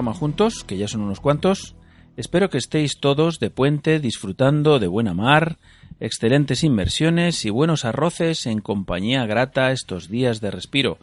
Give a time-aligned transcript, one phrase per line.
[0.00, 1.74] juntos, que ya son unos cuantos.
[2.16, 5.58] Espero que estéis todos de puente disfrutando de buena mar,
[6.00, 10.98] excelentes inversiones y buenos arroces en compañía grata estos días de respiro,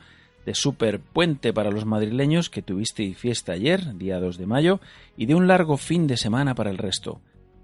[0.46, 4.80] de super puente para los madrileños que tuvisteis fiesta ayer, día 2 de mayo,
[5.16, 7.22] y de un largo fin de semana para el resto.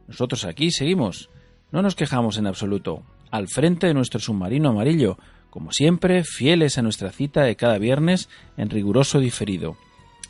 [0.08, 1.32] Nosotros aquí seguimos.
[1.72, 3.02] No nos quejamos en absoluto.
[3.32, 5.18] Al frente de nuestro submarino amarillo,
[5.50, 9.76] como siempre, fieles a nuestra cita de cada viernes en riguroso diferido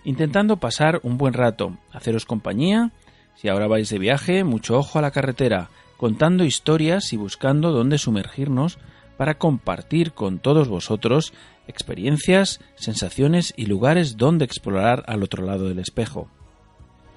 [0.05, 2.91] intentando pasar un buen rato, haceros compañía,
[3.35, 7.97] si ahora vais de viaje, mucho ojo a la carretera, contando historias y buscando dónde
[7.97, 8.77] sumergirnos
[9.17, 11.33] para compartir con todos vosotros
[11.67, 16.29] experiencias, sensaciones y lugares donde explorar al otro lado del espejo.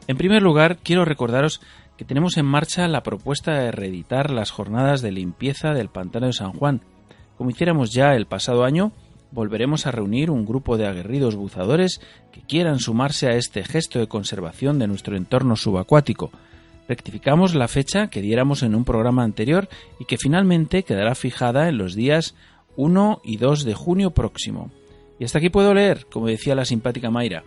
[0.06, 1.60] En primer lugar, quiero recordaros
[1.98, 6.32] que tenemos en marcha la propuesta de reeditar las jornadas de limpieza del pantano de
[6.32, 6.80] San Juan,
[7.36, 8.92] como hiciéramos ya el pasado año
[9.30, 12.00] volveremos a reunir un grupo de aguerridos buzadores
[12.32, 16.30] que quieran sumarse a este gesto de conservación de nuestro entorno subacuático.
[16.88, 19.68] Rectificamos la fecha que diéramos en un programa anterior
[20.00, 22.34] y que finalmente quedará fijada en los días
[22.76, 24.70] 1 y 2 de junio próximo.
[25.18, 27.44] Y hasta aquí puedo leer, como decía la simpática Mayra.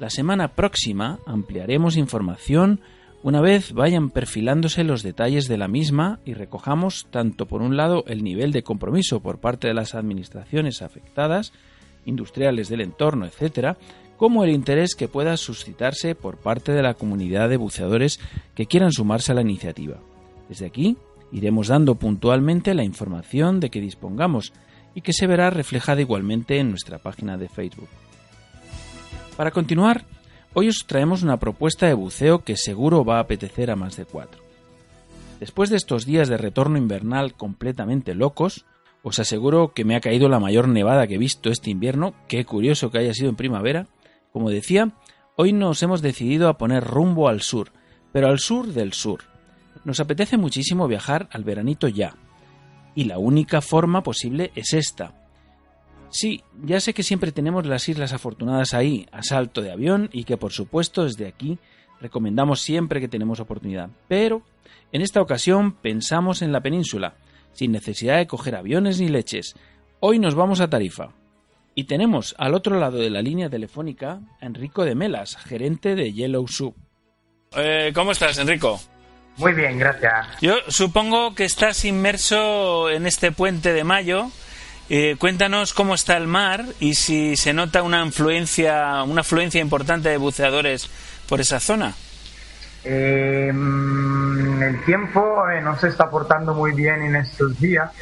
[0.00, 2.80] La semana próxima ampliaremos información
[3.22, 8.04] una vez vayan perfilándose los detalles de la misma y recojamos tanto por un lado
[8.06, 11.52] el nivel de compromiso por parte de las administraciones afectadas,
[12.06, 13.76] industriales del entorno, etc.,
[14.16, 18.20] como el interés que pueda suscitarse por parte de la comunidad de buceadores
[18.54, 19.98] que quieran sumarse a la iniciativa.
[20.48, 20.96] Desde aquí
[21.32, 24.52] iremos dando puntualmente la información de que dispongamos
[24.94, 27.88] y que se verá reflejada igualmente en nuestra página de Facebook.
[29.36, 30.04] Para continuar,
[30.52, 34.04] Hoy os traemos una propuesta de buceo que seguro va a apetecer a más de
[34.04, 34.42] cuatro.
[35.38, 38.66] Después de estos días de retorno invernal completamente locos,
[39.04, 42.44] os aseguro que me ha caído la mayor nevada que he visto este invierno, qué
[42.44, 43.86] curioso que haya sido en primavera.
[44.32, 44.92] Como decía,
[45.36, 47.70] hoy nos hemos decidido a poner rumbo al sur,
[48.12, 49.20] pero al sur del sur.
[49.84, 52.16] Nos apetece muchísimo viajar al veranito ya.
[52.96, 55.14] Y la única forma posible es esta,
[56.10, 60.24] Sí, ya sé que siempre tenemos las Islas Afortunadas ahí, a salto de avión, y
[60.24, 61.58] que por supuesto desde aquí
[62.00, 63.90] recomendamos siempre que tenemos oportunidad.
[64.08, 64.42] Pero
[64.92, 67.14] en esta ocasión pensamos en la península,
[67.52, 69.54] sin necesidad de coger aviones ni leches.
[70.00, 71.10] Hoy nos vamos a Tarifa.
[71.76, 76.12] Y tenemos al otro lado de la línea telefónica a Enrico de Melas, gerente de
[76.12, 76.74] Yellow Soup.
[77.56, 78.80] Eh, ¿Cómo estás, Enrico?
[79.36, 80.26] Muy bien, gracias.
[80.40, 84.30] Yo supongo que estás inmerso en este puente de mayo
[84.92, 90.08] eh, cuéntanos cómo está el mar y si se nota una influencia, una afluencia importante
[90.08, 90.90] de buceadores
[91.28, 91.94] por esa zona.
[92.82, 97.92] Eh, el tiempo eh, no se está portando muy bien en estos días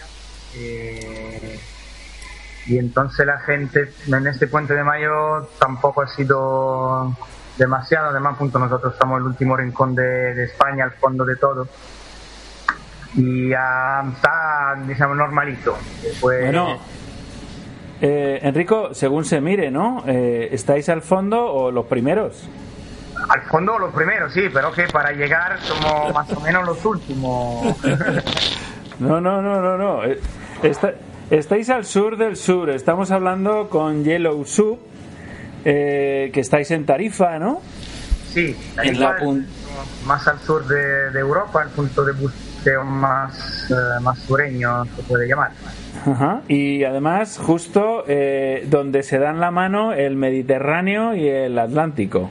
[2.67, 7.15] y entonces la gente en este puente de mayo tampoco ha sido
[7.59, 8.09] demasiado.
[8.09, 11.69] Además, punto, nosotros estamos el último rincón de, de España, al fondo de todo.
[13.17, 15.77] Y ah, está, digamos, normalito.
[16.21, 16.79] Pues, Bueno,
[18.01, 20.05] eh, Enrico, según se mire, ¿no?
[20.07, 22.49] Eh, ¿Estáis al fondo o los primeros?
[23.29, 27.77] Al fondo los primeros, sí, pero que para llegar somos más o menos los últimos.
[29.01, 30.05] No, no, no, no, no.
[30.05, 30.19] Eh,
[30.65, 30.95] está-
[31.31, 32.69] estáis al sur del sur.
[32.69, 34.81] Estamos hablando con Yellow Soup,
[35.65, 37.61] eh, que estáis en Tarifa, ¿no?
[38.35, 39.17] Sí, En la
[40.05, 42.13] más al sur de, de Europa, el punto de
[42.85, 45.51] más, eh, más sureño se puede llamar.
[46.07, 46.43] Ajá.
[46.49, 52.31] Y además, justo eh, donde se dan la mano el Mediterráneo y el Atlántico.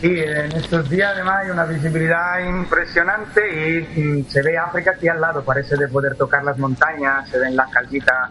[0.00, 5.08] Sí, en estos días además hay una visibilidad impresionante y mm, se ve África aquí
[5.08, 8.30] al lado, parece de poder tocar las montañas, se ven las calditas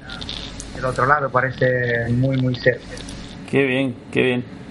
[0.76, 2.86] del otro lado, parece muy muy cerca.
[3.50, 4.63] Qué bien, qué bien.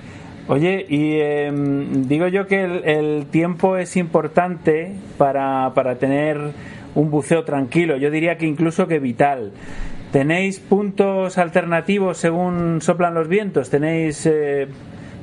[0.52, 6.37] Oye, y em, digo yo que el, tiempo es importante para, para tener
[6.94, 7.96] un buceo tranquilo.
[7.96, 9.52] Yo diría que incluso que vital.
[10.12, 13.70] ¿Tenéis puntos alternativos según soplan los vientos?
[13.70, 14.69] ¿Tenéis eh,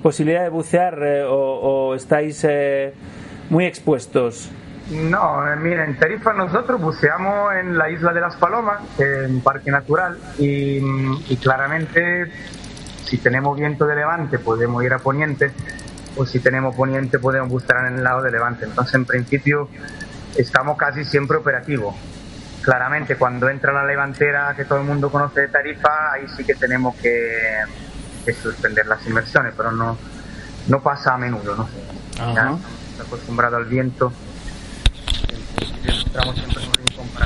[0.01, 2.95] posibilidad de bucear eh, o, estáis eh,
[3.51, 4.49] muy expuestos?
[4.89, 9.69] No, eh, mira, en Tarifa nosotros buceamos en la isla de las Palomas, en Parque
[9.69, 10.81] Natural, y
[11.35, 12.31] claramente
[13.09, 15.51] si tenemos viento de levante podemos ir a poniente,
[16.15, 18.65] o si tenemos poniente podemos bucear en el lado de levante.
[18.65, 19.69] Entonces, en principio,
[20.38, 21.95] estamos casi siempre operativos.
[22.61, 26.53] Claramente, cuando entra la levantera que todo el mundo conoce de Tarifa, ahí sí que
[26.56, 27.61] tenemos que,
[28.25, 29.97] que suspender las inversiones, pero no,
[30.67, 31.69] no pasa a menudo, no
[32.12, 32.62] estamos
[33.00, 34.12] acostumbrados al viento.
[36.05, 37.25] Entramos siempre en un rincón para.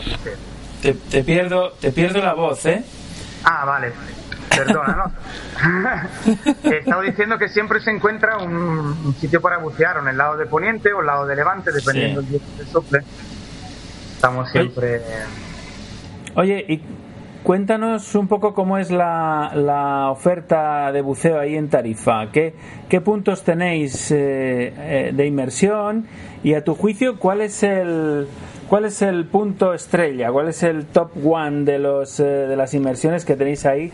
[0.81, 2.83] Te, te pierdo, te pierdo la voz, ¿eh?
[3.44, 3.91] Ah, vale.
[4.57, 5.11] Perdona, ¿no?
[6.71, 10.38] Estaba diciendo que siempre se encuentra un, un sitio para bucear, o en el lado
[10.38, 12.27] de poniente o el lado de levante, dependiendo Sí.
[12.27, 13.00] del viento que sople.
[14.15, 15.01] Estamos siempre...
[16.35, 16.81] Oye, y
[17.44, 22.31] cuéntanos un poco cómo es la, la oferta de buceo ahí en Tarifa.
[22.31, 22.55] ¿Qué,
[22.89, 26.07] qué puntos tenéis eh, eh, de inmersión?
[26.44, 28.27] Y a tu juicio, ¿cuál es el
[28.67, 30.31] cuál es el punto estrella?
[30.31, 33.91] ¿Cuál es el top one de los eh, de las inmersiones que tenéis ahí?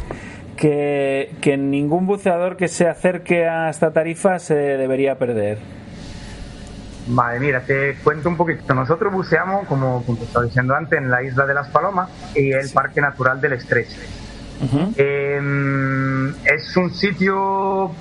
[0.59, 5.57] Que, que ningún buceador que se acerque a esta tarifa se debería perder.
[7.07, 8.73] Vale, mira, te cuento un poquito.
[8.73, 12.51] Nosotros buceamos, como, como te estaba diciendo antes, en la isla de las Palomas y
[12.51, 13.97] el Parque Natural del Estrecho.
[14.97, 17.91] Eh, es un sitio,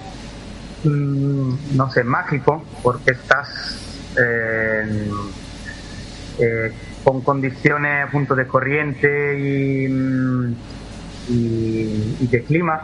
[0.84, 5.10] mm, no sé, mágico, porque estás eh,
[6.40, 6.72] eh,
[7.04, 10.54] con condiciones a punto de corriente y, mm,
[11.28, 12.82] y- de clima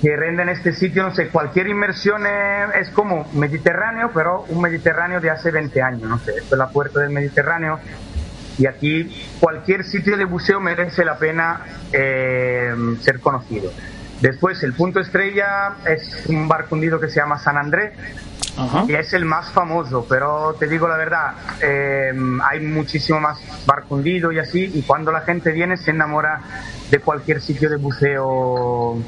[0.00, 5.20] que renden este sitio, no sé, cualquier inmersión es, es como Mediterráneo, pero un Mediterráneo
[5.20, 7.78] de hace 20 años, no sé, esto es la puerta del Mediterráneo
[8.58, 9.10] y aquí
[9.40, 11.60] cualquier sitio de buceo merece la pena
[11.92, 12.70] eh,
[13.00, 13.72] ser conocido.
[14.20, 17.92] Después, el punto estrella es un barco hundido que se llama San Andrés
[18.56, 18.84] Ajá.
[18.88, 22.12] y es el más famoso, pero te digo la verdad, eh,
[22.48, 26.40] hay muchísimo más barco hundido y así, y cuando la gente viene se enamora
[26.90, 28.98] de cualquier sitio de buceo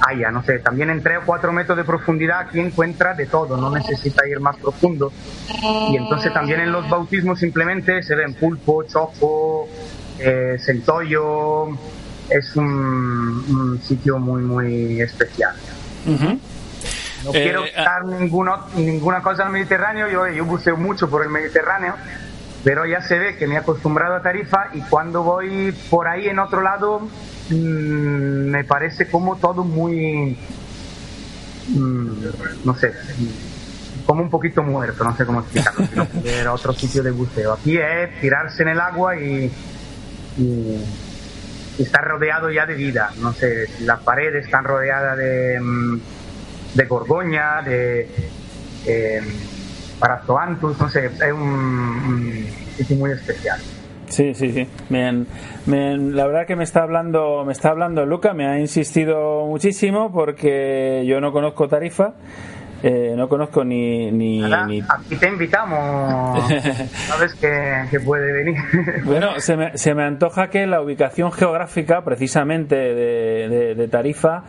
[0.00, 3.56] haya, no sé, también en 3 o 4 metros de profundidad aquí encuentra de todo,
[3.56, 5.12] no necesita ir más profundo.
[5.90, 9.68] Y entonces también en los bautismos simplemente se ven pulpo, chopo,
[10.18, 11.70] eh, centollo,
[12.30, 15.54] es un, un sitio muy, muy especial.
[16.06, 16.38] Ujú.
[17.24, 17.66] No Eh, quiero ah.
[17.66, 21.94] quitar ninguno- ninguna cosa al Mediterráneo, yo, yo buceo mucho por el Mediterráneo,
[22.62, 26.28] pero ya se ve que me he acostumbrado a Tarifa y cuando voy por ahí
[26.28, 27.00] en otro lado
[27.50, 30.36] mm, me parece como todo muy,
[31.68, 32.12] mm,
[32.64, 32.92] no sé,
[34.04, 35.86] como un poquito muerto, no sé cómo explicarlo,
[36.22, 37.52] ver otro sitio de buceo.
[37.54, 39.50] Aquí es tirarse en el agua y,
[40.38, 40.84] y-
[41.78, 45.60] y estar rodeado ya de vida, no sé, las paredes están rodeadas de...
[45.60, 46.00] mm,
[46.76, 48.08] de Gorgoña, de
[48.86, 49.20] eh,
[49.98, 53.58] Parazoanthus, no sé, es un, sitio muy especial.
[54.08, 54.68] Sí, sí, sí.
[54.88, 55.26] Bien,
[55.64, 60.12] bien, la verdad que me está hablando, me está hablando Luca, me ha insistido muchísimo
[60.12, 62.12] porque yo no conozco Tarifa,
[62.82, 66.48] eh, no conozco ni ni, ni- Aquí te invitamos,
[67.08, 68.56] sabes que, que puede venir.
[69.04, 74.44] Bueno, se me, se me antoja que la ubicación geográfica, precisamente de, de- de Tarifa,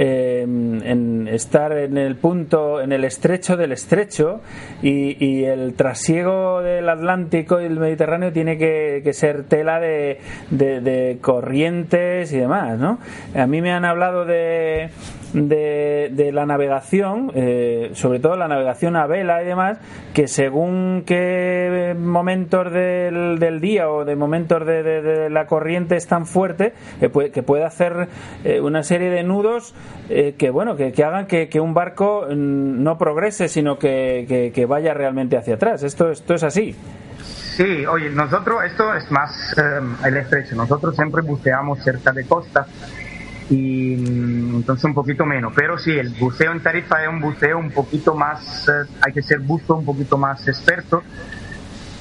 [0.00, 4.40] eh, en estar en el punto, en el estrecho del estrecho
[4.82, 10.20] y, y el trasiego del Atlántico y el Mediterráneo tiene que, que ser tela de,
[10.50, 12.98] de- de corrientes y demás, ¿no?
[13.34, 14.90] A mí me han hablado de,
[15.32, 19.78] de, de la navegación, eh, sobre todo la navegación a vela y demás,
[20.14, 26.06] que según qué momentos del, del día o de momentos de, de- la corriente es
[26.06, 28.08] tan fuerte, eh, puede- que puede hacer
[28.44, 29.74] eh, una serie de nudos
[30.08, 34.50] eh, que, bueno, que, que hagan que, que un barco mm, no progrese, sino que,
[34.54, 35.82] que- vaya realmente hacia atrás.
[35.82, 36.74] Esto, esto es así.
[37.18, 39.54] Sí, oye, nosotros, esto es más
[40.04, 42.66] el estrecho, nosotros siempre buceamos cerca de costa
[43.50, 47.58] y mm, entonces un poquito menos, pero sí, el buceo en Tarifa es un buceo
[47.58, 51.02] un poquito más, eh, hay que ser buzo un poquito más experto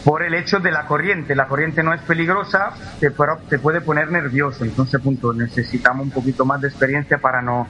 [0.03, 3.81] por el hecho de la corriente, la corriente no es peligrosa, te, pero te puede
[3.81, 7.67] poner nervioso, entonces punto, necesitamos un poquito más de experiencia para no,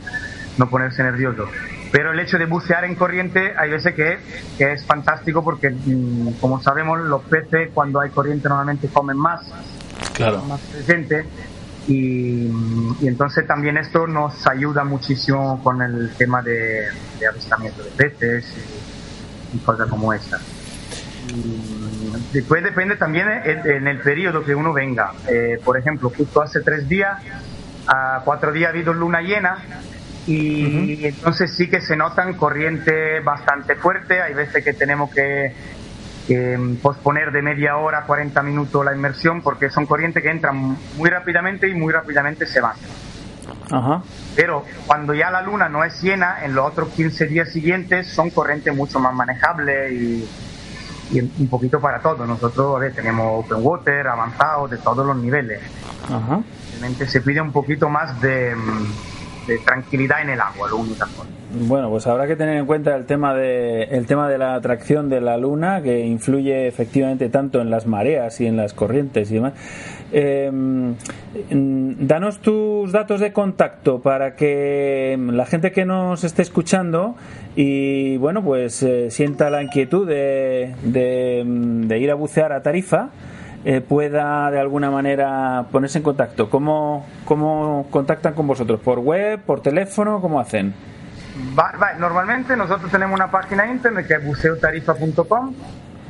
[0.57, 1.47] no ponerse nervioso.
[1.91, 4.19] Pero el hecho de bucear en corriente hay veces que,
[4.57, 9.41] que es fantástico porque, mm, como sabemos, los peces cuando hay corriente normalmente comen más,
[10.13, 10.41] Claro.
[10.43, 11.25] más presente
[11.87, 12.47] y,
[13.01, 16.87] y entonces también esto nos ayuda muchísimo con el tema de,
[17.19, 18.45] de avistamiento de peces
[19.53, 20.39] y, y cosas como esta.
[22.31, 25.13] Después depende también en, el periodo que uno venga.
[25.27, 27.21] Eh, por ejemplo, justo hace tres días,
[27.87, 29.57] a cuatro días ha habido luna llena
[30.25, 34.21] y entonces sí que se notan corriente bastante fuerte.
[34.21, 35.53] Hay veces que tenemos que,
[36.35, 40.77] mm, posponer de media hora a 40 minutos la inmersión porque son corrientes que entran
[40.97, 42.75] muy rápidamente y muy rápidamente se van.
[43.71, 44.01] Ajá.
[44.35, 48.29] Pero cuando ya la luna no es llena, en los otros 15 días siguientes son
[48.29, 50.29] corrientes mucho más manejables y,
[51.11, 52.25] y un poquito para todo.
[52.25, 55.61] Nosotros a ver, tenemos open water, avanzado, de todos los niveles.
[56.05, 56.41] Ajá.
[56.71, 59.16] Realmente se pide un poquito más de, mm,
[59.47, 61.05] de tranquilidad en el agua, lo único.
[61.49, 65.07] Bueno, pues habrá que tener en cuenta el tema de el tema de la atracción
[65.07, 69.35] de la luna que influye efectivamente tanto en las mareas y en las corrientes y
[69.35, 69.53] demás.
[70.11, 70.51] Eh,
[71.51, 77.15] danos tus datos de contacto para que la gente que nos esté escuchando
[77.55, 80.73] y bueno pues eh, sienta la inquietud de,
[81.45, 83.09] mm, de ir a bucear a Tarifa
[83.65, 86.49] eh, pueda de alguna manera ponerse en contacto.
[86.49, 88.79] ¿Cómo, ¿Cómo contactan con vosotros?
[88.79, 89.41] ¿Por web?
[89.41, 90.21] ¿Por teléfono?
[90.21, 90.73] ¿Cómo hacen?
[91.99, 95.53] Normalmente nosotros tenemos una página internet que es buceotarifa.com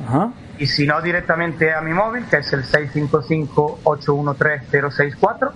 [0.06, 0.30] Ajá.
[0.58, 5.50] y si no directamente a mi móvil que es el 655-813-064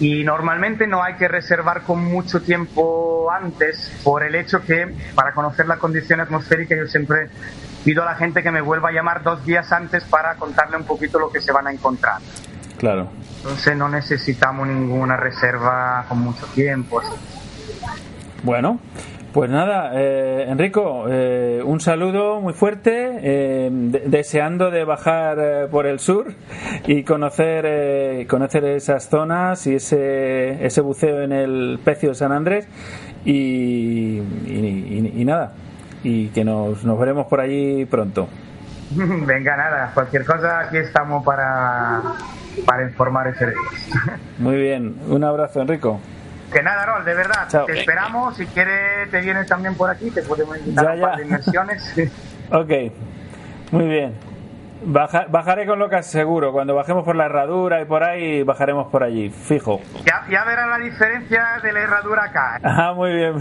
[0.00, 5.32] y normalmente no hay que reservar con mucho tiempo antes por el hecho que para
[5.32, 7.28] conocer la condición atmosférica yo siempre
[7.84, 10.84] pido a la gente que me vuelva a llamar dos días antes para contarle un
[10.84, 12.18] poquito lo que se van a encontrar.
[12.78, 13.08] Claro.
[13.38, 17.00] Entonces no necesitamos ninguna reserva con mucho tiempo.
[17.00, 17.08] así.
[18.42, 18.80] Bueno,
[19.32, 25.66] pues nada, eh, Enrico, eh, un saludo muy fuerte, eh, de- deseando de bajar eh,
[25.70, 26.32] por el sur
[26.86, 32.32] y conocer eh, conocer esas zonas y ese, ese buceo en el Pecio de San
[32.32, 32.66] Andrés
[33.24, 35.52] y, y- y- y nada,
[36.02, 38.28] y que nos, nos veremos por allí pronto.
[38.90, 42.00] Venga, nada, cualquier cosa aquí estamos para,
[42.66, 43.56] para informar y servir.
[44.38, 46.00] Muy bien, un abrazo, Enrico.
[46.52, 47.64] Que nada, Rol, de verdad, Chao.
[47.66, 48.36] te esperamos.
[48.36, 51.24] Si quieres, te vienes también por aquí, te podemos invitar Ya, a un par de
[51.24, 51.94] inmersiones.
[52.52, 52.70] Ok,
[53.70, 54.12] muy bien.
[54.84, 56.50] Baja- bajaré con Locas seguro.
[56.50, 59.80] Cuando bajemos por la herradura y por ahí, bajaremos por allí, fijo.
[60.04, 62.58] ya, ya verán la diferencia de la herradura acá.
[62.64, 63.34] Ah, muy bien.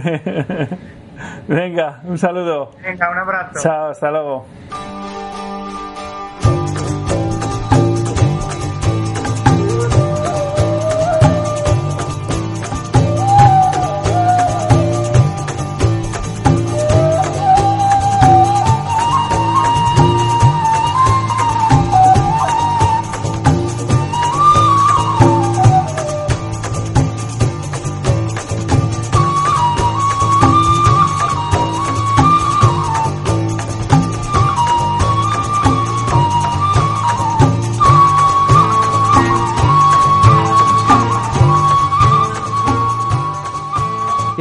[1.47, 2.71] Venga, un saludo.
[2.81, 3.59] Venga, un abrazo.
[3.59, 4.45] Chao, hasta luego.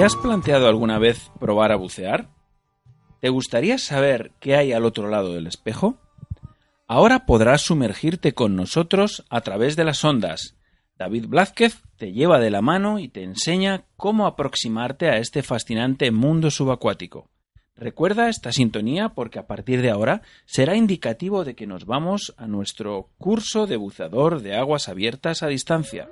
[0.08, 2.30] Has planteado alguna vez probar a bucear?
[3.20, 5.98] ¿Te gustaría saber qué hay al otro lado del espejo?
[6.86, 10.56] Ahora podrás sumergirte con nosotros a través de las ondas.
[10.96, 16.10] David Blázquez te lleva de la mano y te enseña cómo aproximarte a este fascinante
[16.10, 17.28] mundo subacuático.
[17.76, 22.46] Recuerda esta sintonía porque a partir de ahora será indicativo de que nos vamos a
[22.46, 26.08] nuestro curso de buceador de aguas abiertas a distancia.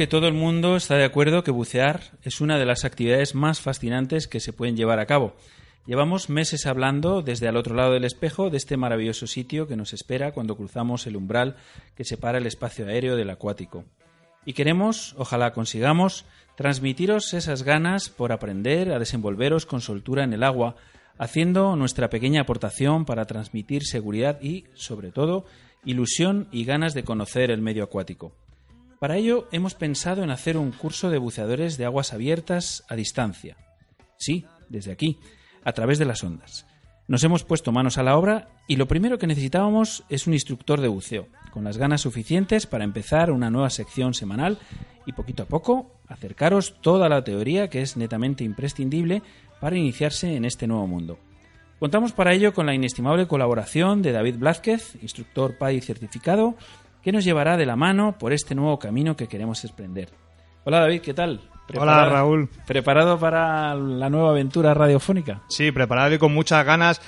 [0.00, 3.60] Que todo el mundo está de acuerdo que bucear es una de las actividades más
[3.60, 5.34] fascinantes que se pueden llevar a cabo.
[5.84, 9.92] Llevamos meses hablando desde al otro lado del espejo de este maravilloso sitio que nos
[9.92, 11.56] espera cuando cruzamos el umbral
[11.96, 13.84] que separa el espacio aéreo del acuático.
[14.46, 16.24] Y queremos, ojalá consigamos,
[16.56, 20.76] transmitiros esas ganas por aprender a desenvolveros con soltura en el agua,
[21.18, 25.44] haciendo nuestra pequeña aportación para transmitir seguridad y, sobre todo,
[25.84, 28.32] ilusión y ganas de conocer el medio acuático.
[29.00, 33.56] Para ello hemos pensado en hacer un curso de buceadores de aguas abiertas a distancia.
[34.18, 35.18] Sí, desde aquí,
[35.64, 36.66] a través de las ondas.
[37.08, 40.82] Nos hemos puesto manos a la obra y lo primero que necesitábamos es un instructor
[40.82, 44.58] de buceo, con las ganas suficientes para empezar una nueva sección semanal
[45.06, 49.22] y poquito a poco acercaros toda la teoría que es netamente imprescindible
[49.62, 51.18] para iniciarse en este nuevo mundo.
[51.78, 56.54] Contamos para ello con la inestimable colaboración de David Blázquez, instructor PAI certificado,
[57.02, 60.10] que nos llevará de la mano por este nuevo camino que queremos emprender.
[60.64, 61.40] Hola David, ¿qué tal?
[61.78, 62.48] Hola Raúl.
[62.66, 65.42] ¿Preparado para la nueva aventura radiofónica?
[65.48, 67.00] Sí, preparado y con muchas ganas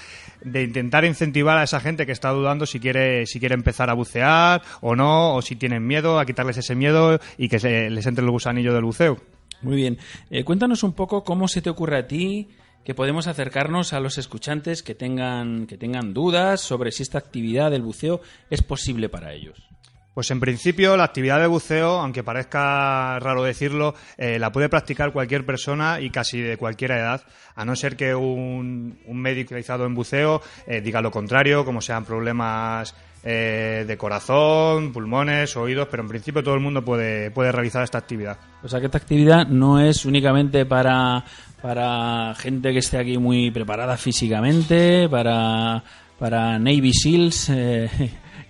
[0.44, 3.94] de intentar incentivar a esa gente que está dudando si quiere, si quiere empezar a
[3.94, 8.06] bucear o no, o si tienen miedo, a quitarles ese miedo y que se, les
[8.06, 9.18] entre el gusanillo del buceo.
[9.62, 9.99] Muy bien.
[10.30, 12.49] Eh, cuéntanos un poco cómo se te ocurre a ti
[12.84, 17.70] que podemos acercarnos a los escuchantes que tengan, que tengan dudas sobre si esta actividad
[17.70, 18.20] del buceo
[18.50, 19.68] es posible para ellos.
[20.14, 25.11] Pues en principio la actividad de buceo, aunque parezca raro decirlo, eh, la puede practicar
[25.11, 27.23] cualquier persona y casi de cualquier edad,
[27.54, 32.95] a no ser que un, médico en buceo eh, diga lo contrario, como sean problemas
[33.25, 37.96] eh, de corazón, pulmones, oídos, pero en principio todo el mundo puede, puede realizar esta
[37.96, 38.37] actividad.
[38.62, 41.25] O sea que esta actividad no es únicamente para,
[41.62, 45.83] para gente que esté aquí muy preparada físicamente, para,
[46.18, 47.51] para Navy SEALs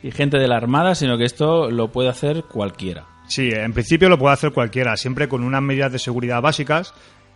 [0.02, 3.06] y gente de la Armada, sino que esto lo puede hacer cualquiera.
[3.28, 6.92] Sí, en principio lo puede hacer cualquiera, siempre con unas medidas de seguridad básicas,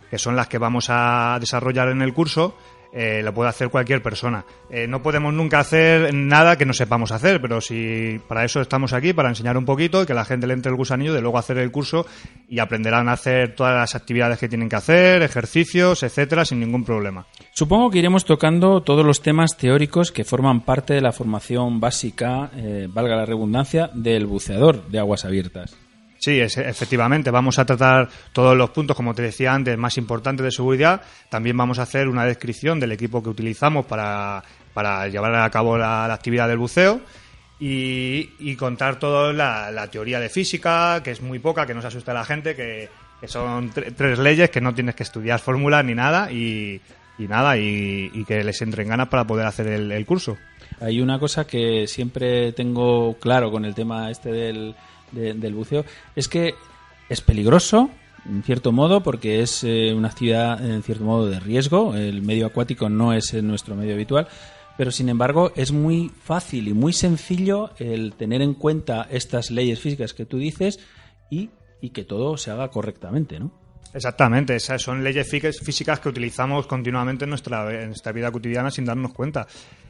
[0.09, 2.57] que son las que vamos a desarrollar en el curso,
[2.99, 4.43] eh, lo puede hacer cualquier persona.
[4.71, 8.91] Eh, no podemos nunca hacer nada que no sepamos hacer, pero si para eso estamos
[8.91, 11.37] aquí, para enseñar un poquito y que la gente le entre el gusanillo de luego
[11.37, 12.07] hacer el curso
[12.49, 16.83] y aprenderán a hacer todas las actividades que tienen que hacer, ejercicios, etcétera, sin ningún
[16.83, 17.27] problema.
[17.53, 22.49] Supongo que iremos tocando todos los temas teóricos que forman parte de la formación básica,
[22.55, 25.86] eh, valga la redundancia, del buceador de aguas abiertas.
[26.27, 27.31] Sí, efectivamente.
[27.31, 31.01] Vamos a tratar todos los puntos, como te decía antes, más importantes de seguridad.
[31.29, 34.43] También vamos a hacer una descripción del equipo que utilizamos para,
[35.07, 36.99] llevar a cabo la, actividad del buceo.
[37.61, 42.11] Y, contar toda la, teoría de física, que es muy poca, que no se asusta
[42.11, 42.89] a la gente, que,
[43.25, 46.81] son tres leyes, que no tienes que estudiar fórmulas ni nada, y,
[47.19, 50.35] nada, y, que les entren ganas para poder hacer el curso.
[50.81, 54.75] Hay una cosa que siempre tengo claro con el tema este del,
[55.11, 56.55] del buceo es que
[57.09, 57.89] es peligroso,
[58.25, 61.95] en cierto modo, porque es eh, una actividad en cierto modo de riesgo.
[61.95, 64.27] El medio acuático no es nuestro medio habitual,
[64.77, 69.79] pero sin embargo es muy fácil y muy sencillo el tener en cuenta estas leyes
[69.79, 70.79] físicas que tú dices
[71.29, 71.49] y,
[71.81, 73.51] y que todo se haga correctamente, ¿no?
[73.93, 78.85] Exactamente, esas son leyes físicas que utilizamos continuamente en nuestra, en nuestra vida cotidiana sin
[78.85, 79.47] darnos cuenta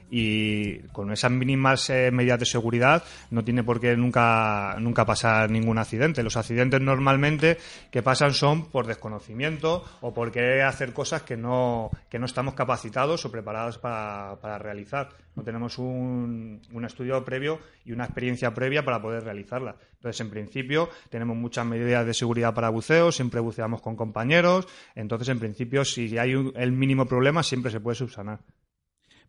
[0.09, 5.49] y con esas mínimas eh, medidas de seguridad no tiene por qué nunca, nunca pasar
[5.49, 6.23] ningún accidente.
[6.23, 7.57] Los accidentes normalmente
[7.91, 12.53] que pasan son por desconocimiento o por querer hacer cosas que no, que no estamos
[12.53, 15.09] capacitados o preparados para, para realizar.
[15.35, 19.75] No tenemos un, un estudio previo y una experiencia previa para poder realizarla.
[19.93, 24.67] Entonces, en principio, tenemos muchas medidas de seguridad para buceo, siempre buceamos con compañeros.
[24.95, 28.39] Entonces, en principio, si hay el mínimo problema, siempre se puede subsanar.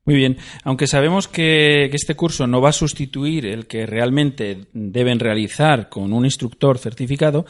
[0.09, 5.21] Muy bien, aunque sabemos que, este curso no va a sustituir el que realmente deben
[5.21, 7.45] realizar con un instructor certificado,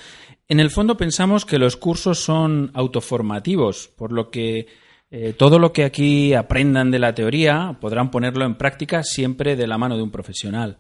[0.49, 4.67] en el fondo pensamos que los cursos son autoformativos, por lo que
[5.13, 9.69] eh, todo lo que aquí aprendan de la teoría podrán ponerlo en práctica siempre de
[9.69, 10.79] la mano de un profesional.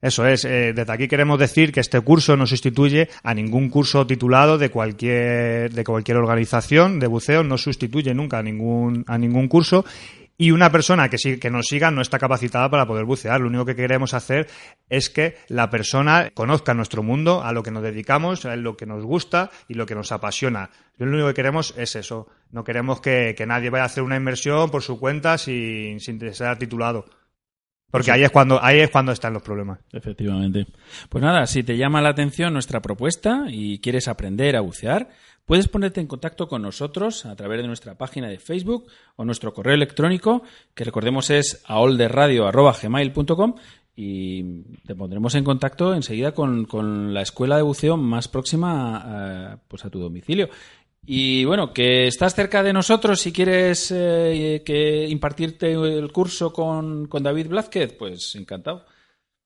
[0.00, 4.06] Eso es, eh, desde aquí queremos decir que este curso no sustituye a ningún curso
[4.06, 9.48] titulado de cualquier, de cualquier organización de buceo, no sustituye nunca a ningún, a ningún
[9.48, 9.84] curso
[10.40, 13.40] y una persona que, que nos siga no está capacitada para poder bucear.
[13.40, 14.46] Lo único que queremos hacer
[14.88, 18.86] es que la persona conozca nuestro mundo, a lo que nos dedicamos, a lo que
[18.86, 20.70] nos gusta y lo que nos apasiona.
[20.96, 22.28] Lo único que queremos es eso.
[22.52, 26.56] No queremos que, nadie vaya a hacer una inversión por su cuenta sin, sin ser
[26.56, 27.04] titulado.
[27.90, 29.80] Porque ahí es cuando ahí es cuando están los problemas.
[29.92, 30.66] Efectivamente.
[31.08, 35.08] Pues nada, si te llama la atención nuestra propuesta y quieres aprender a bucear,
[35.48, 39.54] Puedes ponerte en contacto con nosotros a través de nuestra página de Facebook o nuestro
[39.54, 40.42] correo electrónico,
[40.74, 43.54] que recordemos es aolderradio.gmail.com
[43.96, 49.56] y te pondremos en contacto enseguida con, con la escuela de buceo más próxima a,
[49.66, 50.50] pues a tu domicilio.
[51.06, 57.06] Y bueno, que estás cerca de nosotros si quieres eh, que impartirte el curso con,
[57.06, 58.84] con David Blázquez, pues encantado.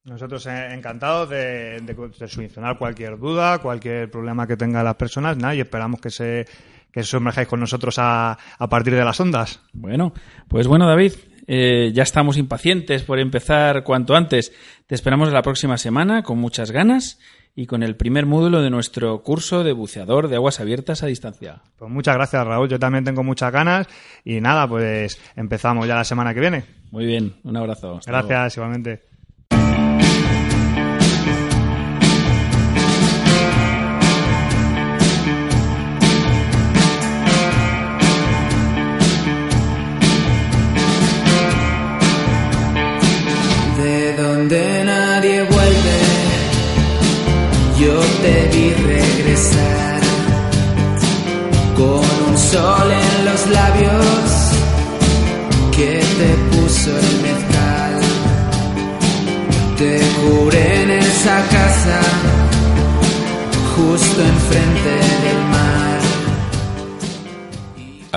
[0.04, 5.54] Nosotros eh, encantados de, de, solucionar cualquier duda, cualquier problema que tengan las personas, nada,
[5.54, 6.46] y esperamos que se
[6.92, 9.60] que sumerjáis con nosotros a, a partir de las ondas.
[9.72, 10.12] Bueno,
[10.48, 11.12] pues bueno, David,
[11.46, 14.52] eh, ya estamos impacientes por empezar cuanto antes.
[14.86, 17.18] Te esperamos la próxima semana con muchas ganas
[17.54, 21.62] y con el primer módulo de nuestro curso de buceador de aguas abiertas a distancia.
[21.78, 22.68] Pues muchas gracias, Raúl.
[22.68, 23.86] Yo también tengo muchas ganas
[24.24, 26.64] y nada, pues empezamos ya la semana que viene.
[26.90, 28.00] Muy bien, un abrazo.
[28.06, 29.11] gracias, igualmente.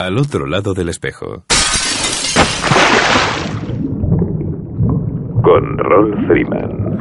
[0.00, 1.44] Al otro lado del espejo.
[5.42, 6.98] Con Rolf Freeman.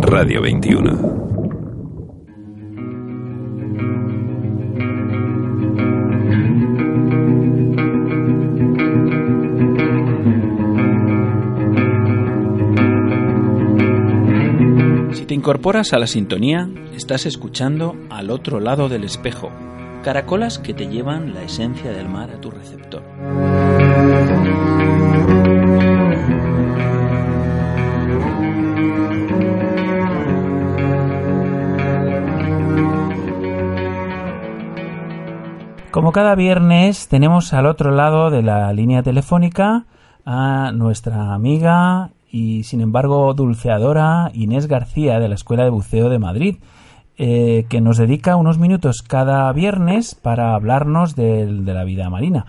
[0.00, 1.18] Radio 21.
[15.14, 19.50] Si te incorporas a la sintonía, estás escuchando al otro lado del espejo
[20.02, 23.02] Caracolas que te llevan la esencia del mar a tu receptor.
[35.90, 39.86] Como cada viernes tenemos al otro lado de la línea telefónica
[40.24, 46.18] a nuestra amiga y sin embargo dulceadora Inés García de la Escuela de Buceo de
[46.18, 46.56] Madrid,
[47.18, 52.46] eh, que nos dedica unos minutos cada viernes para hablarnos de, la vida marina.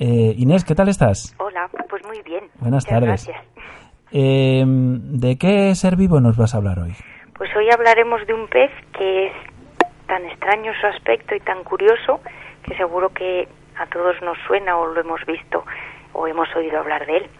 [0.00, 1.36] Eh, Inés, ¿qué tal estás?
[1.38, 2.44] Hola, pues muy bien.
[2.58, 3.26] Buenas tardes.
[3.28, 3.46] Gracias.
[4.12, 6.92] Eh, ¿De qué ser vivo nos vas a hablar hoy?
[7.38, 9.32] Pues hoy hablaremos de un pez que es
[10.08, 12.20] tan extraño su aspecto y tan curioso
[12.64, 13.46] que seguro que
[13.78, 15.64] a todos nos suena o lo hemos visto
[16.12, 17.30] o hemos oído hablar de él.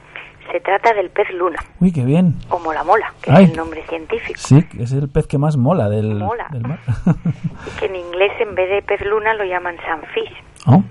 [0.51, 1.59] Se trata del pez luna.
[1.81, 2.35] Uy, qué bien.
[2.49, 4.39] O mola mola, que es el nombre científico.
[4.39, 6.49] Sí, es el pez que más mola del, mola.
[6.67, 6.81] mar.
[7.67, 10.33] y que en inglés en vez de pez luna lo llaman sunfish.
[10.67, 10.83] Oh.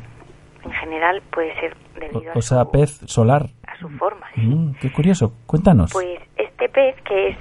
[0.63, 3.47] En general puede ser debido o, sea, pez solar.
[3.67, 4.27] A su forma.
[4.35, 5.33] Mm, qué curioso.
[5.45, 5.91] Cuéntanos.
[5.91, 7.37] Pues este pez, que es,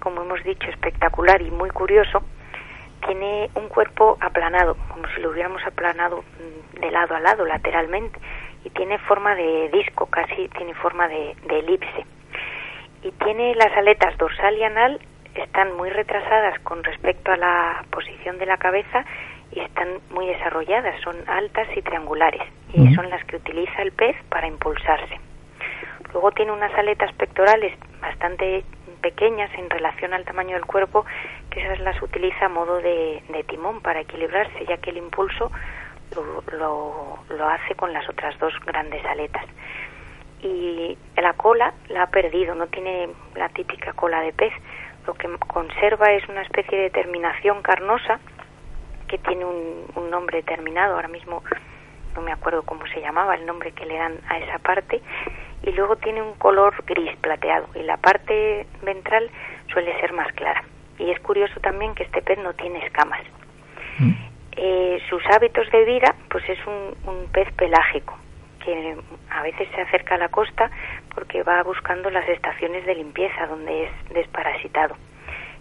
[0.00, 2.22] como hemos dicho, espectacular y muy curioso,
[3.06, 8.18] tiene un cuerpo aplanado, como si lo hubiéramos aplanado mm, de lado a lado, lateralmente
[8.68, 12.04] y tiene forma de disco, casi tiene forma de, elipse.
[13.02, 15.00] Y tiene las aletas dorsal y anal,
[15.34, 19.04] están muy retrasadas con respecto a la posición de la cabeza
[19.52, 22.42] y están muy desarrolladas, son altas y triangulares,
[22.74, 25.18] y son las que utiliza el pez para impulsarse.
[26.12, 28.64] Luego tiene unas aletas pectorales bastante
[29.00, 31.06] pequeñas en relación al tamaño del cuerpo,
[31.50, 35.50] que esas las utiliza a modo de timón para equilibrarse, ya que el impulso
[36.14, 39.44] lo, lo, hace con las otras dos grandes aletas.
[40.42, 44.52] Y la cola la ha perdido, no tiene la típica cola de pez.
[45.06, 48.20] Lo que conserva es una especie de terminación carnosa
[49.08, 50.94] que tiene un, un nombre determinado.
[50.94, 51.42] Ahora mismo
[52.14, 55.00] no me acuerdo cómo se llamaba el nombre que le dan a esa parte.
[55.62, 59.30] Y luego tiene un color gris plateado y la parte ventral
[59.72, 60.62] suele ser más clara.
[60.98, 63.20] Y es curioso también que este pez no tiene escamas.
[63.98, 64.12] Mm.
[64.60, 68.18] Eh, sus hábitos de vida, pues es un, pez pelágico
[68.64, 68.96] que
[69.30, 70.68] a veces se acerca a la costa
[71.14, 74.96] porque va buscando las estaciones de limpieza donde es desparasitado.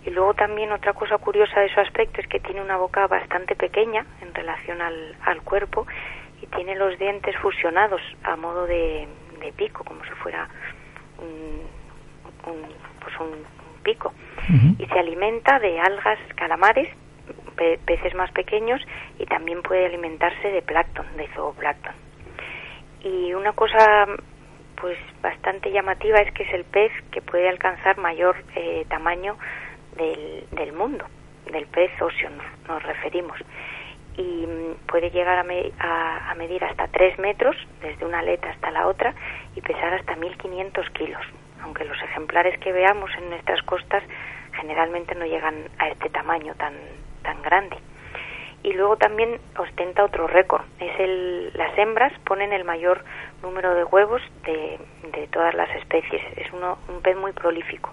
[0.03, 3.55] Y luego también otra cosa curiosa de su aspecto es que tiene una boca bastante
[3.55, 5.85] pequeña en relación al, cuerpo
[6.41, 9.07] y tiene los dientes fusionados a modo de,
[9.55, 10.49] pico, como si fuera
[11.19, 11.61] un,
[12.99, 13.45] pues un,
[13.83, 14.11] pico.
[14.79, 16.89] Y se alimenta de algas, calamares
[17.57, 18.81] peces más pequeños
[19.19, 21.93] y también puede alimentarse de plancton, de zooplancton.
[23.03, 24.07] Y una cosa
[24.79, 29.37] pues bastante llamativa es que es el pez que puede alcanzar mayor eh, tamaño
[29.97, 31.05] del, del, mundo,
[31.51, 32.29] del pez óseo
[32.67, 33.37] nos, referimos.
[34.17, 38.87] Y mm, puede llegar a, a, medir hasta 3 metros desde una aleta hasta la
[38.87, 39.13] otra
[39.55, 41.21] y pesar hasta 1.500 kilos,
[41.63, 44.03] aunque los ejemplares que veamos en nuestras costas
[44.59, 46.73] generalmente no llegan a este tamaño tan,
[47.27, 47.77] tan grande.
[48.63, 50.63] Y luego también ostenta otro récord.
[50.79, 53.03] Es el, las hembras ponen el mayor
[53.43, 54.79] número de huevos de,
[55.11, 56.21] de todas las especies.
[56.37, 57.91] Es uno, un pez muy prolífico.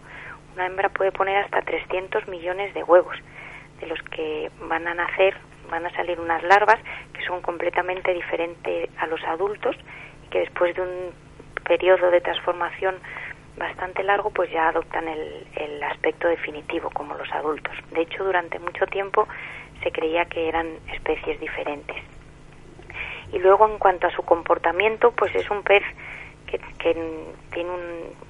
[0.55, 3.17] Una hembra puede poner hasta 300 millones de huevos,
[3.81, 5.35] de los que van a nacer,
[5.69, 6.79] van a salir unas larvas
[7.13, 9.77] que son completamente diferentes a los adultos
[10.25, 11.13] y que después de un
[11.65, 12.95] periodo de transformación
[13.57, 17.73] bastante largo, pues ya adoptan el, el aspecto definitivo como los adultos.
[17.93, 19.29] De hecho, durante mucho tiempo
[19.83, 21.97] se creía que eran especies diferentes.
[23.33, 25.83] Y luego, en cuanto a su comportamiento, pues es un pez
[26.47, 26.95] que, que
[27.53, 27.71] tiene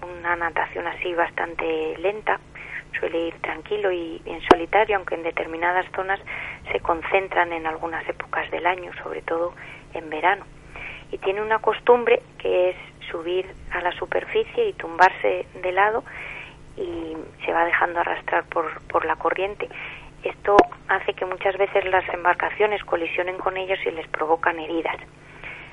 [0.03, 2.41] una natación así bastante lenta,
[2.99, 6.21] suele ir tranquilo y en solitario, aunque en determinadas zonas
[6.71, 9.53] se concentran en algunas épocas del año, sobre todo
[9.93, 10.45] en verano.
[11.11, 12.77] Y tiene una costumbre que es
[13.11, 16.05] subir a la superficie y tumbarse de lado
[16.77, 19.69] y se va dejando arrastrar por, por la corriente.
[20.23, 20.57] Esto
[20.88, 24.97] hace que muchas veces las embarcaciones colisionen con ellos y les provocan heridas.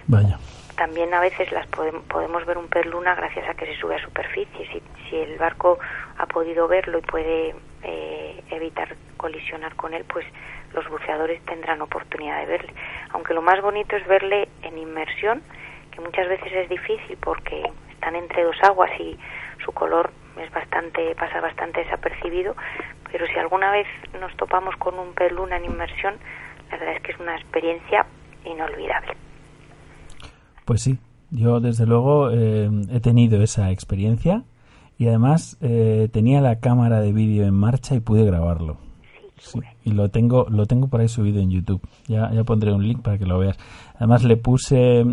[0.07, 0.37] Vaya.
[0.75, 4.03] También a veces las podemos ver un pez luna gracias a que se sube a
[4.03, 4.67] superficie.
[4.71, 5.79] Si, si el barco
[6.17, 10.25] ha podido verlo y puede eh, evitar colisionar con él, pues
[10.73, 12.73] los buceadores tendrán oportunidad de verle.
[13.11, 15.43] Aunque lo más bonito es verle en inmersión
[15.91, 19.17] que muchas veces es difícil porque están entre dos aguas y
[19.63, 22.55] su color es bastante pasa bastante desapercibido,
[23.11, 23.87] pero si alguna vez
[24.19, 26.15] nos topamos con un pez luna en inmersión,
[26.71, 28.05] la verdad es que es una experiencia
[28.45, 29.13] inolvidable.
[30.65, 30.97] Pues sí,
[31.31, 34.43] yo desde luego eh, he tenido esa experiencia
[34.97, 38.77] y además eh, tenía la cámara de vídeo en marcha y pude grabarlo.
[39.37, 41.81] Sí, y lo tengo lo tengo por ahí subido en YouTube.
[42.07, 43.57] Ya, ya pondré un link para que lo veas.
[43.95, 45.03] Además le puse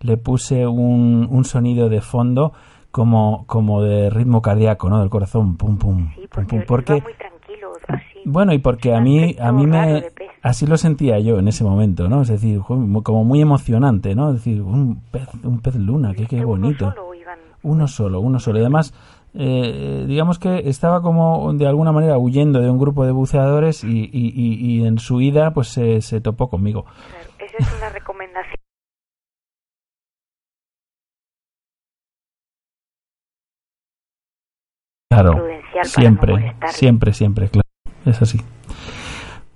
[0.00, 2.52] le puse un, un sonido de fondo
[2.90, 5.00] como, como de ritmo cardíaco, ¿no?
[5.00, 9.52] Del corazón, pum, pum, pum, porque muy tranquilo, así, bueno, y porque a mí, a
[9.52, 10.06] mí me,
[10.42, 12.22] así lo sentía yo en ese momento, ¿no?
[12.22, 14.30] Es decir, como muy emocionante, ¿no?
[14.30, 16.86] Es decir, un pez, un pez luna, qué, qué bonito.
[16.86, 17.10] Uno solo,
[17.62, 18.58] Uno solo, uno solo.
[18.58, 18.94] Y además,
[19.34, 24.10] eh, digamos que estaba como de alguna manera huyendo de un grupo de buceadores y,
[24.12, 26.86] y, en su ida pues se, se topó conmigo.
[27.38, 28.69] esa es una recomendación.
[35.22, 35.42] Claro,
[35.82, 37.68] siempre, siempre, siempre, claro,
[38.06, 38.38] es así.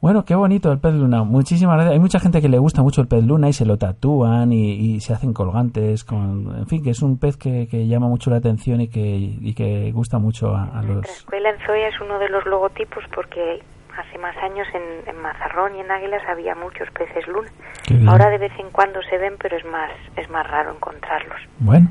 [0.05, 1.23] Bueno, qué bonito el pez luna.
[1.23, 1.95] Muchísimas gracias.
[1.95, 5.01] Hay mucha gente que le gusta mucho el pez luna y se lo tatúan y,
[5.01, 6.05] se hacen colgantes.
[6.05, 9.55] con En fin, que es un pez que, llama mucho la atención y que, y
[9.55, 11.07] que gusta mucho a, los...
[11.07, 13.63] La escuela en Zoya es uno de los logotipos porque
[13.97, 17.49] hace más años en, en Mazarrón y en Águilas había muchos peces luna.
[18.11, 21.41] Ahora de vez en cuando se ven, pero es más, es más raro encontrarlos.
[21.61, 21.89] Bueno,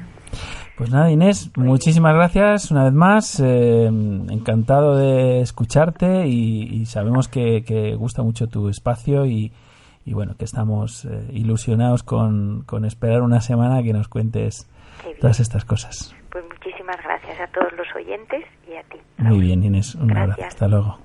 [0.77, 3.39] pues nada, Inés, muchísimas gracias una vez más.
[3.39, 9.51] Eh, encantado de escucharte y, sabemos que, gusta mucho tu espacio y,
[10.05, 14.69] bueno, que estamos eh, ilusionados con, esperar una semana que nos cuentes
[15.19, 16.15] todas estas cosas.
[16.31, 18.97] Pues muchísimas gracias a todos los oyentes y a ti.
[19.17, 19.95] Muy bien, Inés.
[19.95, 20.43] Un abrazo.
[20.43, 20.97] Hasta luego.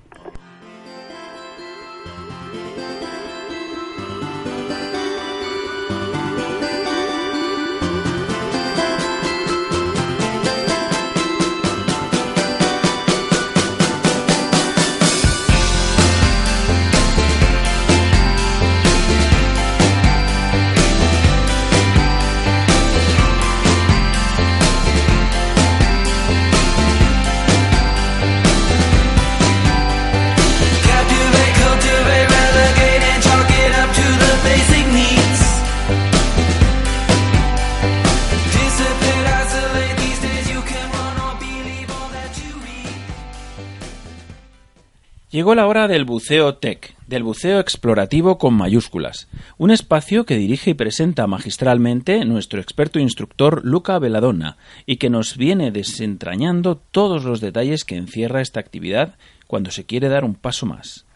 [45.39, 50.71] Llegó la hora del buceo tech, del buceo explorativo con mayúsculas, un espacio que dirige
[50.71, 57.41] y presenta magistralmente nuestro experto instructor Luca Veladonna y que nos viene desentrañando todos los
[57.41, 59.15] detalles que encierra esta actividad
[59.47, 61.07] cuando se quiere dar un paso más.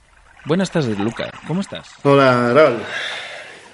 [0.45, 1.33] Buenas tardes, Luca.
[1.49, 1.89] ¿Cómo estás?
[2.05, 2.79] Hola, Rol.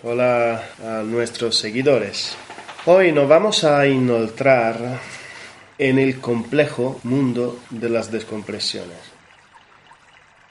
[0.03, 2.39] Hola a nuestros seguidores.
[2.87, 4.99] Hoy nos vamos a inoltrar
[5.77, 9.18] en el complejo mundo de las descompresiones.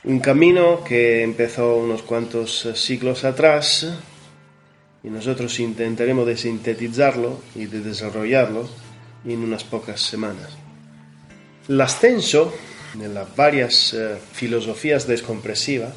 [0.08, 3.86] Un camino que empezó unos cuantos eh, siglos atrás
[5.04, 8.70] y nosotros intentaremos de sintetizarlo y de desarrollarlo
[9.26, 10.56] en unas pocas semanas.
[11.68, 12.54] El ascenso
[12.96, 15.92] en las varias eh, filosofías descompresivas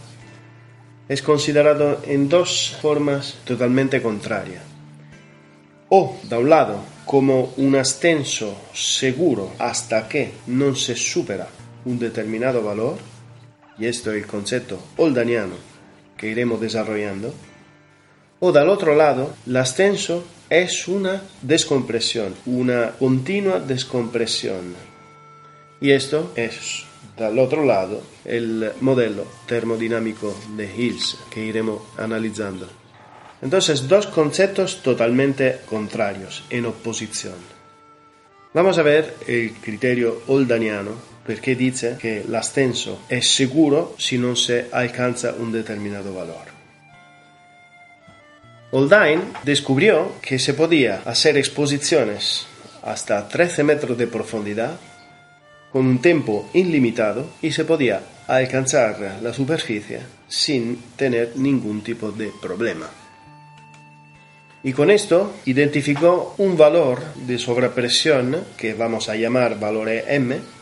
[1.09, 4.65] es considerado en dos formas totalmente contrarias.
[5.89, 11.47] O, da un lado, como un ascenso seguro hasta que no se supera
[11.85, 13.10] un determinado valor,
[13.81, 15.55] y esto es el concepto oldaniano
[16.17, 17.35] que iremos desarrollando,
[18.39, 24.75] o del otro lado, el ascenso es una descompresión, una continua descompresión.
[25.81, 26.85] Y esto es,
[27.17, 32.69] del otro lado, el modelo termodinámico de Hills que iremos analizando.
[33.41, 37.37] Entonces, dos conceptos totalmente contrarios, en oposición.
[38.53, 44.65] Vamos a ver el criterio oldaniano perché dice che l'ascenso è sicuro se non si
[44.69, 46.51] alcanza un determinato valore.
[48.73, 52.47] Oldain descubrió que se podía hacer exposiciones
[52.83, 54.77] hasta 13 metros de profundidad
[55.71, 62.33] con un tiempo ilimitado y se podía alcanzar la superficie sin tener ningún tipo de
[62.43, 62.91] problema.
[64.65, 70.60] Y con esto identificó un valor de sobrepresión que vamos a llamar valor M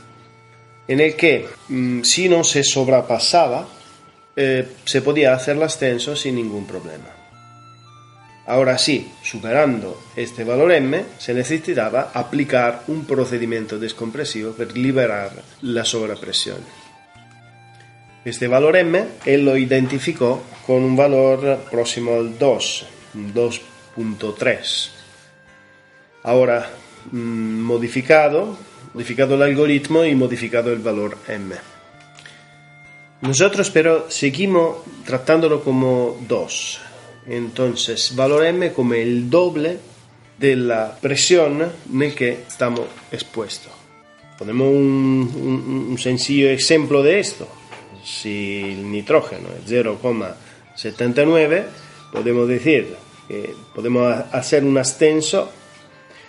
[0.88, 3.68] en el que mm, si no se sobrepasaba,
[4.34, 7.18] eh, se podía hacer el ascenso sin ningún problema.
[8.46, 15.84] Ahora sí, superando este valor M, se necesitaba aplicar un procedimiento descompresivo para liberar la
[15.84, 16.56] sobrepresión.
[18.24, 22.86] Este valor M él lo identificó con un valor próximo al 2,
[23.34, 24.90] 2.3.
[26.22, 26.70] Ahora,
[27.10, 28.56] mm, modificado,
[28.94, 31.54] modificado el algoritmo y modificado el valor m.
[33.20, 36.80] Nosotros pero seguimos tratándolo como 2.
[37.26, 39.78] Entonces, valor m como el doble
[40.38, 43.72] de la presión en que estamos expuestos.
[44.38, 47.48] Ponemos un, un sencillo ejemplo de esto.
[48.04, 51.64] Si el nitrógeno es 0,79,
[52.12, 52.94] podemos decir
[53.26, 55.50] que podemos hacer un ascenso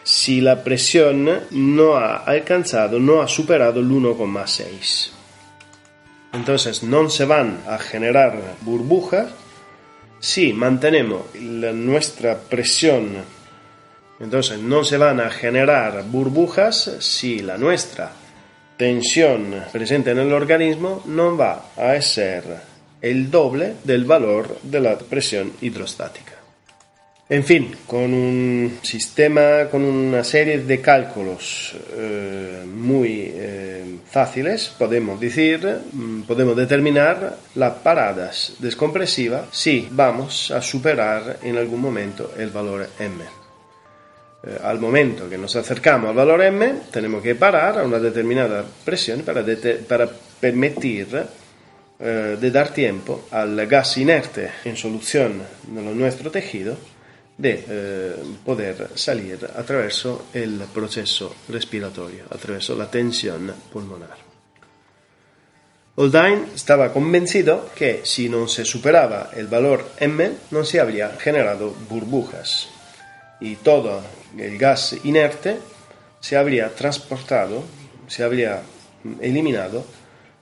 [0.10, 5.12] si la presión no ha alcanzado, no ha superado el 1,6.
[6.34, 9.30] Entonces no se van a generar burbujas
[10.20, 13.18] si mantenemos nuestra presión.
[14.20, 18.12] Entonces no se van a generar burbujas si la nuestra
[18.78, 22.62] tensione presente nell'organismo non va a essere
[23.02, 26.39] il doble del valore della pressione idrostatica.
[27.32, 35.20] En fin, con un sistema, con una serie de cálculos eh, muy eh, fáciles, podemos
[35.20, 35.60] decir,
[35.94, 42.90] mm, podemos determinar las paradas descompresivas si vamos a superar en algún momento el valor
[42.98, 43.24] m.
[44.42, 48.66] Eh, al momento que nos acercamos al valor m, tenemos que parar a una determinada
[48.84, 50.10] presión para,
[50.40, 51.08] permitir
[52.00, 56.78] de dar tiempo al gas inerte en solución en nuestro tejido
[57.40, 64.28] de eh, poder salir attraverso il processo respiratorio, attraverso la tensione pulmonare.
[65.96, 71.74] Oldine estaba convencido que si no se superaba el valor M no se habría generado
[71.90, 72.68] burbujas
[73.40, 74.02] y todo
[74.38, 75.60] el gas inerte
[76.20, 77.64] se habría transportado,
[78.08, 78.62] se habría
[79.22, 79.86] eliminado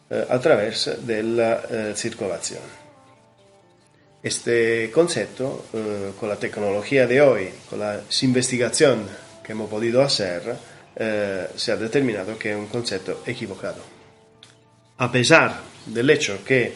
[0.09, 2.86] eh, a través de la eh, circulación.
[4.21, 9.07] Este concepto, eh, con la tecnología de hoy, con las investigaciones
[9.43, 10.55] que hemos podido hacer,
[10.95, 13.81] eh, se ha determinado que es un concepto equivocado.
[14.97, 16.73] A pesar del hecho que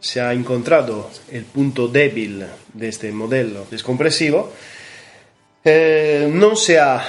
[0.00, 4.50] se ha encontrado el punto débil de este modelo descompresivo,
[5.62, 7.04] eh, no se ha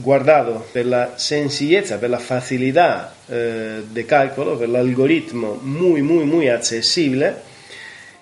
[0.00, 6.48] guardado per la sencillezza, per la facilità eh, de cálculo, per l'algoritmo muy, muy, muy
[6.48, 7.49] accesible,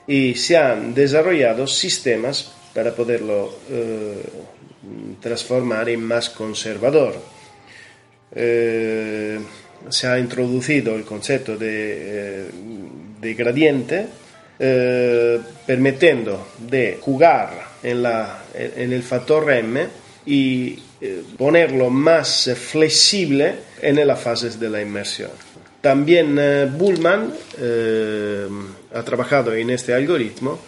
[0.09, 4.23] y se han desarrollado sistemas para poderlo eh,
[5.21, 7.15] transformar en más conservador.
[8.35, 9.39] Eh,
[9.91, 12.51] se ha introducido el concepto de, eh,
[13.21, 14.07] de gradiente,
[15.67, 17.51] permitiendo de jugar
[17.81, 19.87] en, la, en el factor M
[20.27, 20.77] y
[21.37, 25.31] ponerlo más flexible en las fases de la inmersión.
[25.81, 26.39] También
[26.77, 27.33] Bullman
[28.95, 30.59] ha trabajado en este algoritmo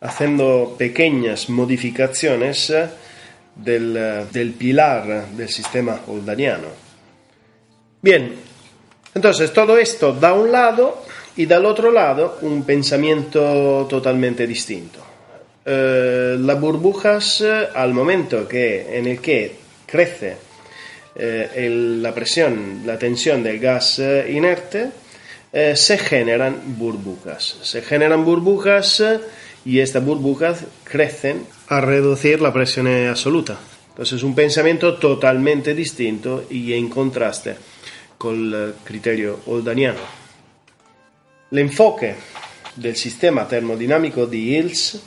[0.00, 2.88] haciendo pequeñas modificaciones eh,
[3.54, 6.68] del, eh, del pilar del sistema holdaniano.
[8.00, 8.34] Bien,
[9.14, 11.02] entonces todo esto da un lado
[11.36, 15.00] y del otro lado un pensamiento totalmente distinto.
[15.64, 20.49] Eh, las burbujas, al momento que, en el que crece
[21.14, 24.90] la presión, la tensión del gas inerte,
[25.52, 27.56] eh, se generan burbujas.
[27.62, 29.20] Se generan burbujas eh,
[29.64, 33.58] y estas burbujas crecen a reducir la presión absoluta.
[33.88, 37.56] Entonces es un pensamiento totalmente distinto y en contraste
[38.16, 39.98] con el criterio oldaniano.
[41.50, 42.14] El enfoque
[42.76, 45.00] del sistema termodinámico de Hills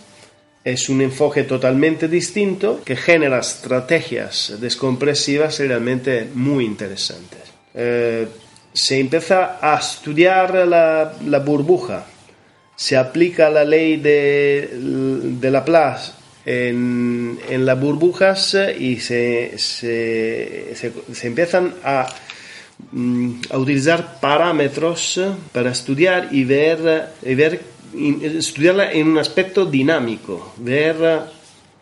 [0.63, 7.41] es un enfoque totalmente distinto que genera estrategias descompresivas realmente muy interesantes.
[7.73, 8.27] Eh,
[8.71, 12.05] se empieza a estudiar la, burbuja,
[12.75, 14.69] se aplica la ley de,
[15.39, 16.13] de Laplace
[16.45, 22.07] en, en, las burbujas y se, se, se, empiezan a,
[22.91, 30.53] mm, a, utilizar parámetros para estudiar y ver, y ver estudiarla en un aspecto dinámico,
[30.57, 31.21] ver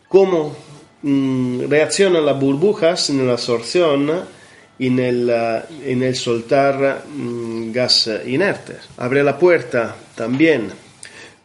[0.07, 0.55] cómo
[1.01, 4.12] mm, reaccionan las burbujas en la absorción
[4.80, 5.30] en el,
[5.86, 8.78] en el soltar mm, gas inertes.
[8.97, 10.72] Abre la puerta también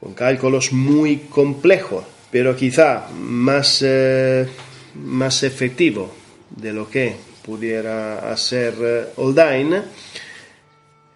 [0.00, 4.46] con cálculos muy complejos, pero quizá más, eh,
[4.94, 6.12] más efectivo
[6.50, 9.04] de lo que pudiera hacer eh,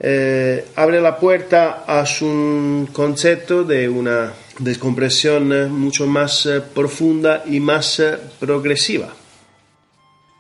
[0.01, 7.61] eh, abre la puerta a un concepto de una descompresión mucho más eh, profunda y
[7.61, 8.03] más
[8.39, 9.15] progresiva.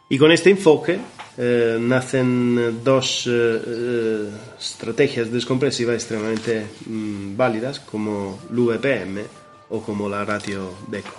[0.08, 0.98] Y con este enfoque
[1.38, 9.20] eh, nacen dos eh, eh, estrategias descompresivas extremadamente mm, válidas como l'UEPM
[9.70, 11.16] o como la ratio DECO.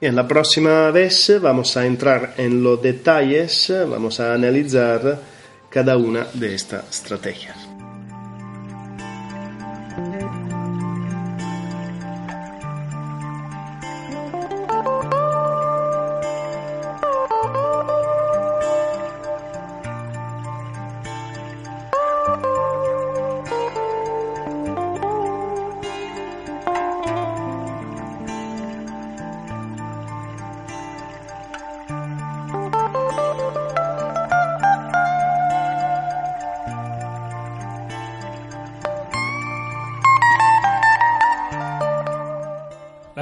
[0.00, 5.20] en la próxima vez vamos a entrar en los detalles, vamos a analizar
[5.72, 7.71] cada una de estas estrategias.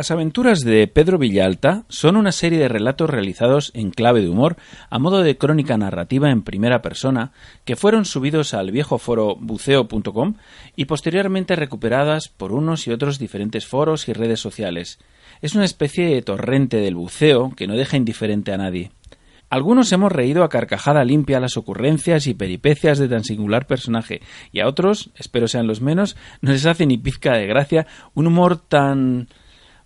[0.01, 4.57] Las aventuras de Pedro Villalta son una serie de relatos realizados en clave de humor
[4.89, 7.33] a modo de crónica narrativa en primera persona
[7.67, 10.37] que fueron subidos al viejo foro buceo.com
[10.75, 15.01] y posteriormente recuperadas por unos y otros diferentes foros y redes sociales.
[15.43, 18.93] Es una especie de torrente del buceo que no deja indiferente a nadie.
[19.51, 24.61] Algunos hemos reído a carcajada limpia las ocurrencias y peripecias de tan singular personaje, y
[24.61, 28.57] a otros, espero sean los menos, no les hace ni pizca de gracia un humor
[28.57, 29.29] tan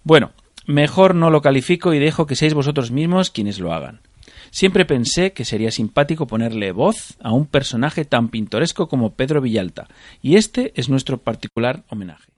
[0.05, 0.33] bueno,
[0.67, 4.03] mejor no lo califico y dejo que seáis vosotros mismos quienes lo hagan.
[4.51, 9.89] Siempre pensé que sería simpático ponerle voz a un personaje tan pintoresco como Pedro Villalta,
[10.21, 12.31] y este es nuestro particular homenaje.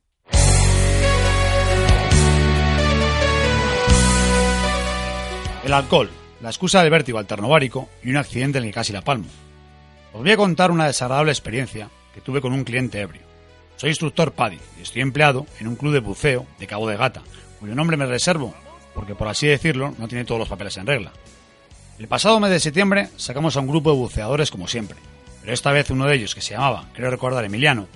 [5.65, 6.09] El alcohol,
[6.41, 9.27] la excusa del vértigo alternovárico y un accidente en el que casi la palmo.
[10.13, 13.23] Os voy a contar una desagradable experiencia que tuve con un cliente ebrio.
[13.77, 17.23] Soy instructor PADI y estoy empleado en un club de buceo de Cabo de Gata,
[17.67, 18.55] cuyo nombre me reservo,
[18.95, 21.11] porque por así decirlo no tiene todos los papeles en regla.
[21.99, 24.97] El pasado mes de septiembre sacamos a un grupo de buceadores como siempre,
[25.41, 27.89] pero esta vez uno de ellos, que se llamaba, creo recordar, Emiliano,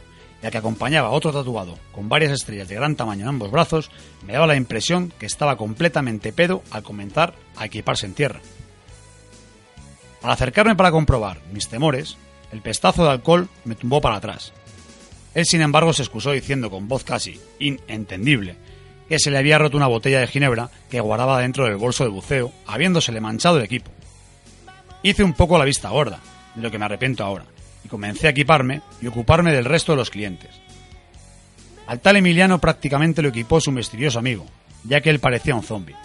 [0.43, 3.93] ya que acompañaba otro tatuado con varias estrellas de gran tamaño en ambos brazos,
[4.27, 8.41] me daba la impresión que estaba completamente pedo al comenzar a equiparse en tierra.
[10.21, 12.17] Al acercarme para comprobar mis temores,
[12.51, 14.53] el pestazo de alcohol me tumbó para atrás.
[15.33, 18.57] Él, sin embargo, se excusó diciendo con voz casi inentendible
[19.11, 22.11] que se le había roto una botella de ginebra que guardaba dentro del bolso de
[22.11, 23.91] buceo, habiéndosele manchado el equipo.
[25.03, 26.21] Hice un poco la vista gorda,
[26.55, 27.45] de lo que me arrepiento ahora,
[27.85, 30.51] y comencé a equiparme y ocuparme del resto de los clientes.
[31.89, 34.47] Al tal Emiliano prácticamente lo equipó su misterioso amigo,
[34.85, 35.97] ya que él parecía un zombie.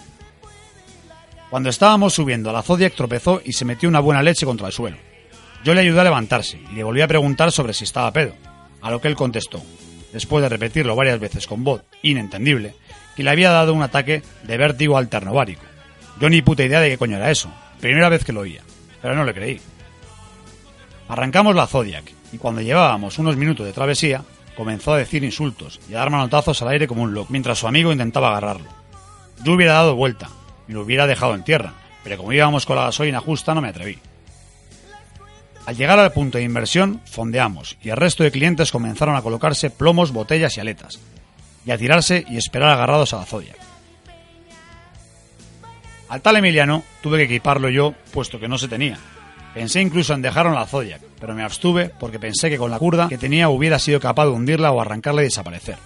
[1.51, 4.97] Cuando estábamos subiendo, la Zodiac tropezó y se metió una buena leche contra el suelo.
[5.63, 8.33] Yo le ayudé a levantarse y le volví a preguntar sobre si estaba pedo,
[8.81, 9.61] a lo que él contestó,
[10.11, 12.73] después de repetirlo varias veces con voz inentendible,
[13.15, 15.63] que le había dado un ataque de vértigo alternovárico.
[16.19, 18.61] Yo ni puta idea de qué coño era eso, primera vez que lo oía,
[19.01, 19.59] pero no le creí.
[21.07, 24.23] Arrancamos la Zodiac, y cuando llevábamos unos minutos de travesía,
[24.55, 27.67] comenzó a decir insultos y a dar manotazos al aire como un loco, mientras su
[27.67, 28.69] amigo intentaba agarrarlo.
[29.43, 30.29] Yo hubiera dado vuelta
[30.67, 33.69] y lo hubiera dejado en tierra, pero como íbamos con la gasolina justa no me
[33.69, 33.99] atreví.
[35.65, 39.71] Al llegar al punto de inversión, fondeamos y el resto de clientes comenzaron a colocarse
[39.71, 40.99] plomos, botellas y aletas,
[41.65, 43.57] y a tirarse y esperar agarrados a la Zodiac.
[46.07, 48.97] Al tal Emiliano tuve que equiparlo yo, puesto que no se tenía.
[49.53, 52.77] Pensé incluso en dejarlo en la Zodiac, pero me abstuve porque pensé que con la
[52.77, 55.77] curda que tenía hubiera sido capaz de hundirla o arrancarla y desaparecer.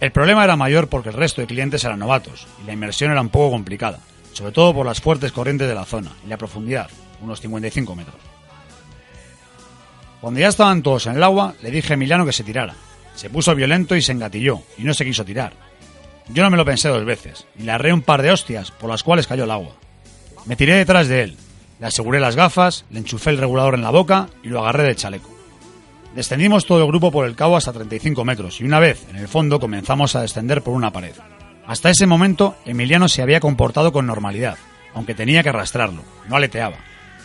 [0.00, 3.20] El problema era mayor porque el resto de clientes eran novatos y la inmersión era
[3.20, 3.98] un poco complicada,
[4.32, 6.88] sobre todo por las fuertes corrientes de la zona y la profundidad,
[7.20, 8.16] unos 55 metros.
[10.20, 12.74] Cuando ya estaban todos en el agua, le dije a Emiliano que se tirara,
[13.18, 15.52] se puso violento y se engatilló, y no se quiso tirar.
[16.28, 18.88] Yo no me lo pensé dos veces, y le arré un par de hostias, por
[18.88, 19.74] las cuales cayó el agua.
[20.46, 21.36] Me tiré detrás de él,
[21.80, 24.94] le aseguré las gafas, le enchufé el regulador en la boca y lo agarré del
[24.94, 25.28] chaleco.
[26.14, 29.26] Descendimos todo el grupo por el cabo hasta 35 metros y una vez en el
[29.26, 31.14] fondo comenzamos a descender por una pared.
[31.66, 34.58] Hasta ese momento Emiliano se había comportado con normalidad,
[34.94, 36.76] aunque tenía que arrastrarlo, no aleteaba,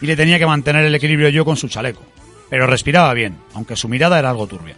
[0.02, 2.02] y le tenía que mantener el equilibrio yo con su chaleco,
[2.50, 4.76] pero respiraba bien, aunque su mirada era algo turbia.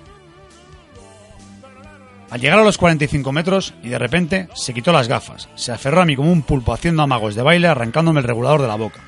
[2.36, 6.02] Al llegar a los 45 metros y de repente se quitó las gafas, se aferró
[6.02, 9.00] a mí como un pulpo haciendo amagos de baile arrancándome el regulador de la boca.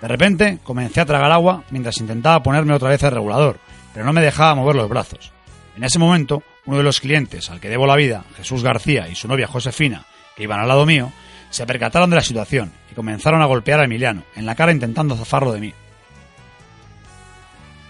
[0.00, 3.58] De repente comencé a tragar agua mientras intentaba ponerme otra vez el regulador,
[3.92, 5.32] pero no me dejaba mover los brazos.
[5.76, 9.16] En ese momento, uno de los clientes al que debo la vida, Jesús García y
[9.16, 10.06] su novia Josefina,
[10.36, 11.10] que iban al lado mío,
[11.50, 15.16] se percataron de la situación y comenzaron a golpear a Emiliano en la cara intentando
[15.16, 15.74] zafarlo de mí.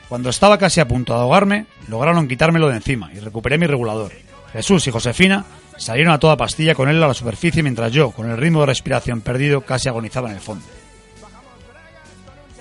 [0.09, 4.12] Cuando estaba casi a punto de ahogarme, lograron quitármelo de encima y recuperé mi regulador,
[4.53, 5.45] Jesús y Josefina
[5.77, 8.67] salieron a toda pastilla con él a la superficie mientras yo, con el ritmo de
[8.67, 10.65] respiración perdido, casi agonizaba en el fondo.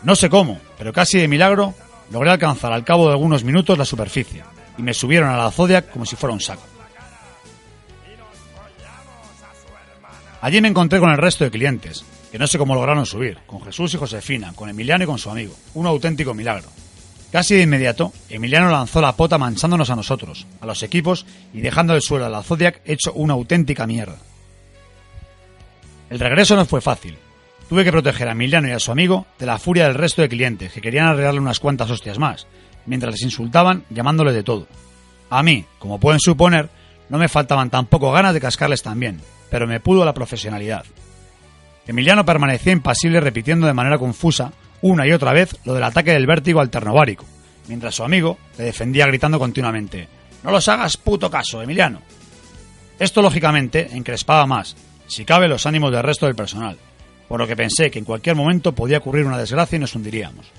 [0.03, 1.73] No sé cómo, pero casi de milagro
[2.09, 4.43] logré alcanzar al cabo de algunos minutos la superficie
[4.77, 6.63] y me subieron a la Zodiac como si fuera un saco.
[10.41, 13.61] Allí me encontré con el resto de clientes, que no sé cómo lograron subir, con
[13.61, 15.53] Jesús y Josefina, con Emiliano y con su amigo.
[15.75, 16.67] Un auténtico milagro.
[17.31, 21.95] Casi de inmediato, Emiliano lanzó la pota manchándonos a nosotros, a los equipos y dejando
[21.95, 24.17] el suelo a la Zodiac hecho una auténtica mierda.
[26.09, 27.17] El regreso no fue fácil.
[27.69, 30.27] Tuve que proteger a Emiliano y a su amigo de la furia del resto de
[30.27, 32.47] clientes que querían arreglarle unas cuantas hostias más,
[32.85, 34.67] mientras les insultaban llamándole de todo.
[35.29, 36.69] A mí, como pueden suponer,
[37.07, 40.83] no me faltaban tampoco ganas de cascarles también, pero me pudo la profesionalidad.
[41.87, 44.51] Emiliano permanecía impasible repitiendo de manera confusa
[44.81, 47.25] una y otra vez lo del ataque del vértigo alternovárico,
[47.67, 50.07] mientras su amigo le defendía gritando continuamente:
[50.43, 52.01] No los hagas puto caso, Emiliano.
[52.99, 54.75] Esto lógicamente encrespaba más,
[55.07, 56.77] si cabe, los ánimos del resto del personal,
[57.27, 60.51] por lo que pensé que en cualquier momento podía ocurrir una desgracia y nos hundiríamos.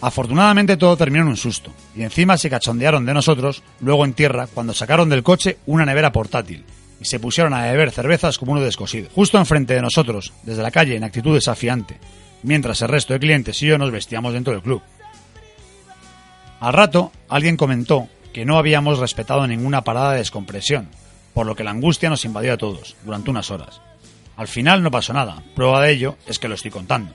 [0.00, 4.48] Afortunadamente todo terminó en un susto, y encima se cachondearon de nosotros, luego en tierra,
[4.52, 6.64] cuando sacaron del coche una nevera portátil,
[7.00, 10.72] y se pusieron a beber cervezas como uno descosido, justo enfrente de nosotros, desde la
[10.72, 11.98] calle en actitud desafiante,
[12.42, 14.82] mientras el resto de clientes y yo nos vestíamos dentro del club.
[16.60, 20.88] Al rato, alguien comentó que no habíamos respetado ninguna parada de descompresión,
[21.34, 23.80] por lo que la angustia nos invadió a todos, durante unas horas.
[24.36, 27.12] Al final no pasó nada, prueba de ello es que lo estoy contando.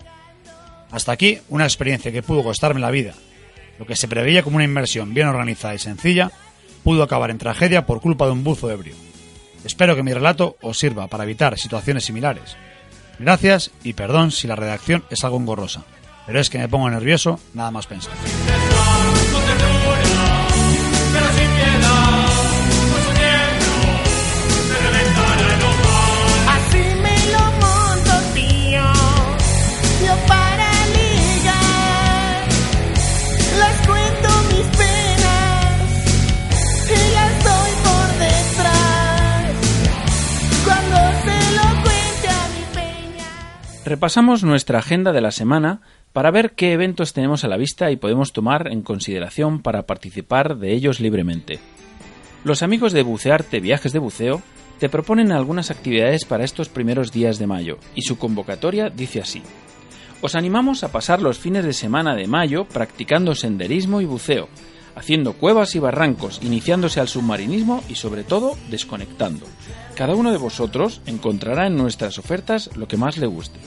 [0.91, 3.13] Hasta aquí una experiencia que pudo costarme la vida.
[3.79, 6.31] Lo que se preveía como una inversión bien organizada y sencilla
[6.83, 8.95] pudo acabar en tragedia por culpa de un buzo ebrio.
[9.65, 12.55] Espero que mi relato os sirva para evitar situaciones similares.
[13.19, 15.83] Gracias y perdón si la redacción es algo engorrosa,
[16.25, 18.13] pero es que me pongo nervioso nada más pensar.
[43.87, 45.79] Repasamos nuestra agenda de la semana
[46.11, 50.57] para ver qué eventos tenemos a la vista y podemos tomar en consideración para participar
[50.57, 51.59] de ellos libremente.
[52.43, 54.41] Los amigos de Bucearte Viajes de Buceo
[54.77, 59.41] te proponen algunas actividades para estos primeros días de mayo y su convocatoria dice así.
[60.19, 64.49] Os animamos a pasar los fines de semana de mayo practicando senderismo y buceo,
[64.95, 69.45] haciendo cuevas y barrancos, iniciándose al submarinismo y sobre todo desconectando.
[69.97, 73.57] Cada uno de vosotros encontrará en nuestras ofertas lo que más le guste.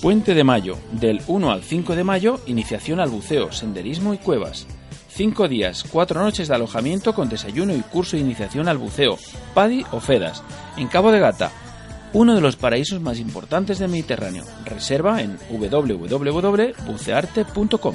[0.00, 4.66] Puente de Mayo, del 1 al 5 de mayo, iniciación al buceo, senderismo y cuevas.
[5.10, 9.18] 5 días, 4 noches de alojamiento con desayuno y curso de iniciación al buceo,
[9.52, 10.42] PADI o FEDAS,
[10.78, 11.52] en Cabo de Gata,
[12.14, 14.44] uno de los paraísos más importantes del Mediterráneo.
[14.64, 17.94] Reserva en www.bucearte.com.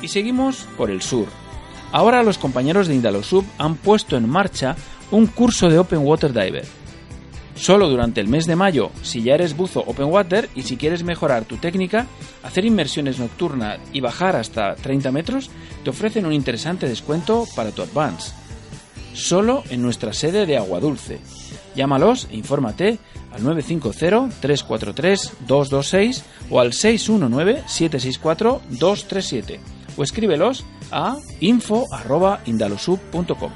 [0.00, 1.26] Y seguimos por el sur.
[1.92, 4.74] Ahora los compañeros de Indalosub han puesto en marcha
[5.10, 6.64] un curso de Open Water Diver
[7.56, 11.02] Solo durante el mes de mayo, si ya eres buzo open water y si quieres
[11.02, 12.06] mejorar tu técnica,
[12.42, 15.48] hacer inmersiones nocturnas y bajar hasta 30 metros,
[15.82, 18.34] te ofrecen un interesante descuento para tu advance.
[19.14, 21.18] Solo en nuestra sede de Agua Dulce.
[21.74, 22.98] Llámalos e infórmate
[23.32, 29.58] al 950-343-226 o al 619-764-237
[29.96, 33.50] o escríbelos a info.indalosub.com.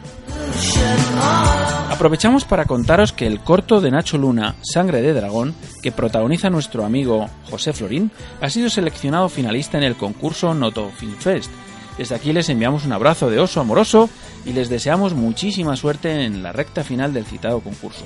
[1.91, 6.85] Aprovechamos para contaros que el corto de Nacho Luna, Sangre de Dragón, que protagoniza nuestro
[6.85, 8.11] amigo José Florín,
[8.41, 11.51] ha sido seleccionado finalista en el concurso Noto Film Fest.
[11.99, 14.09] Desde aquí les enviamos un abrazo de oso amoroso
[14.47, 18.05] y les deseamos muchísima suerte en la recta final del citado concurso.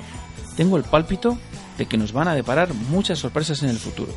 [0.57, 1.37] Tengo el pálpito
[1.77, 4.13] de que nos van a deparar muchas sorpresas en el futuro.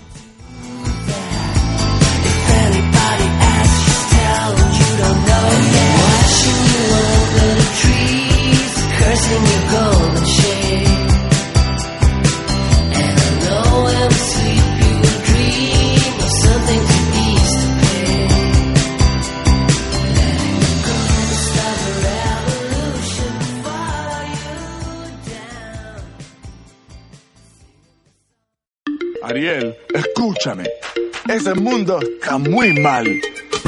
[29.28, 30.64] Ariel, escúchame.
[31.28, 33.20] Ese mundo está muy mal.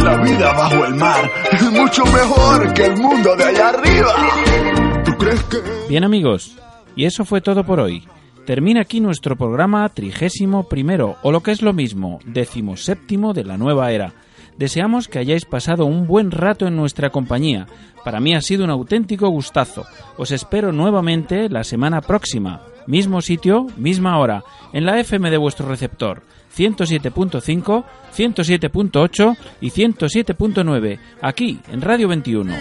[0.04, 5.02] La vida bajo el mar es mucho mejor que el mundo de allá arriba.
[5.04, 5.58] ¿Tú crees que...?
[5.88, 6.56] Bien amigos,
[6.96, 8.06] y eso fue todo por hoy.
[8.46, 13.44] Termina aquí nuestro programa trigésimo primero, o lo que es lo mismo, décimo séptimo de
[13.44, 14.14] la nueva era.
[14.56, 17.66] Deseamos que hayáis pasado un buen rato en nuestra compañía.
[18.04, 19.84] Para mí ha sido un auténtico gustazo.
[20.16, 22.62] Os espero nuevamente la semana próxima.
[22.86, 24.42] Mismo sitio, misma hora,
[24.72, 26.22] en la FM de vuestro receptor.
[26.56, 27.84] 107.5,
[28.14, 32.54] 107.8 y 107.9, aquí en Radio 21.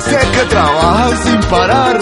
[0.00, 2.00] Sé que trabajas sin parar.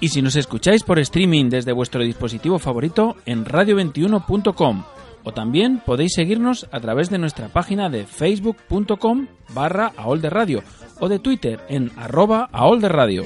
[0.00, 4.84] Y si nos escucháis por streaming desde vuestro dispositivo favorito en radio21.com
[5.28, 9.92] o también podéis seguirnos a través de nuestra página de facebook.com barra
[10.30, 10.62] radio
[11.00, 13.24] o de Twitter en arroba Radio.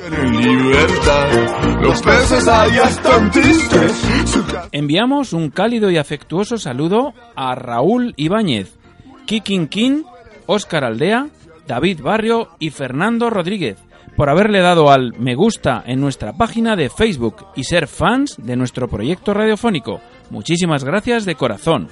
[1.80, 4.04] Los peces allá están tristes.
[4.72, 8.76] Enviamos un cálido y afectuoso saludo a Raúl Ibáñez,
[9.26, 10.02] Kikin King,
[10.46, 11.28] Óscar Aldea,
[11.68, 13.78] David Barrio y Fernando Rodríguez
[14.16, 18.56] por haberle dado al me gusta en nuestra página de Facebook y ser fans de
[18.56, 20.00] nuestro proyecto radiofónico.
[20.30, 21.88] Muchísimas gracias de corazón.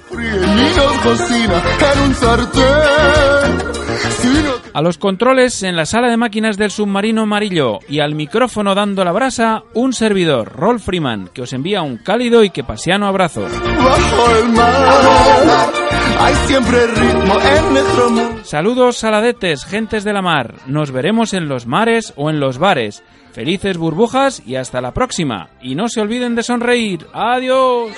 [4.73, 9.03] A los controles en la sala de máquinas del submarino amarillo y al micrófono dando
[9.03, 13.41] la brasa, un servidor, Rolf Freeman, que os envía un cálido y que pasiano abrazo.
[13.41, 15.71] Bajo el mar
[16.19, 18.30] hay siempre ritmo en nuestro mundo.
[18.43, 20.55] Saludos saladetes, gentes de la mar.
[20.65, 23.03] Nos veremos en los mares o en los bares.
[23.31, 25.49] Felices burbujas y hasta la próxima.
[25.61, 27.07] Y no se olviden de sonreír.
[27.13, 27.91] Adiós.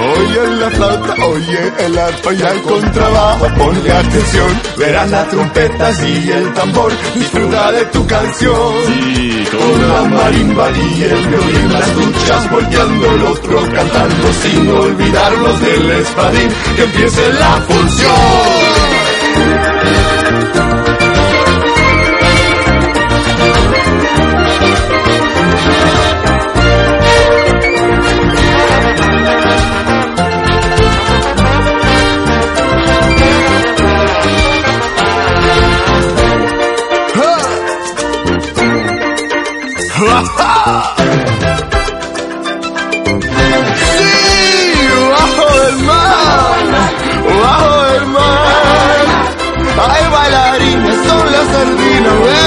[0.00, 6.30] Oye la flauta, oye el arpa y el contrabajo, ponle atención, verás las trompetas y
[6.30, 8.72] el tambor, disfruta de tu canción.
[8.86, 15.60] Sí, con la marimba y el violín, las duchas volteando el otro cantando, sin olvidarnos
[15.60, 18.98] del espadín, que empiece la función.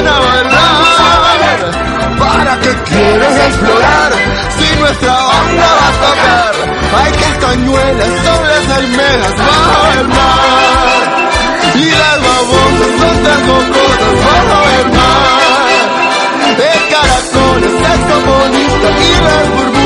[0.04, 1.72] bailar.
[2.18, 4.12] ¿Para qué quieres explorar
[4.58, 6.54] si nuestra onda va a tocar?
[6.98, 11.06] Hay que cañuelas castañuelas, soles, almejas bajo el mar.
[11.76, 15.42] Y las babosas son tan gocosas bajo el mar.
[16.58, 18.02] El caracol es el
[18.98, 19.81] y las burbujas.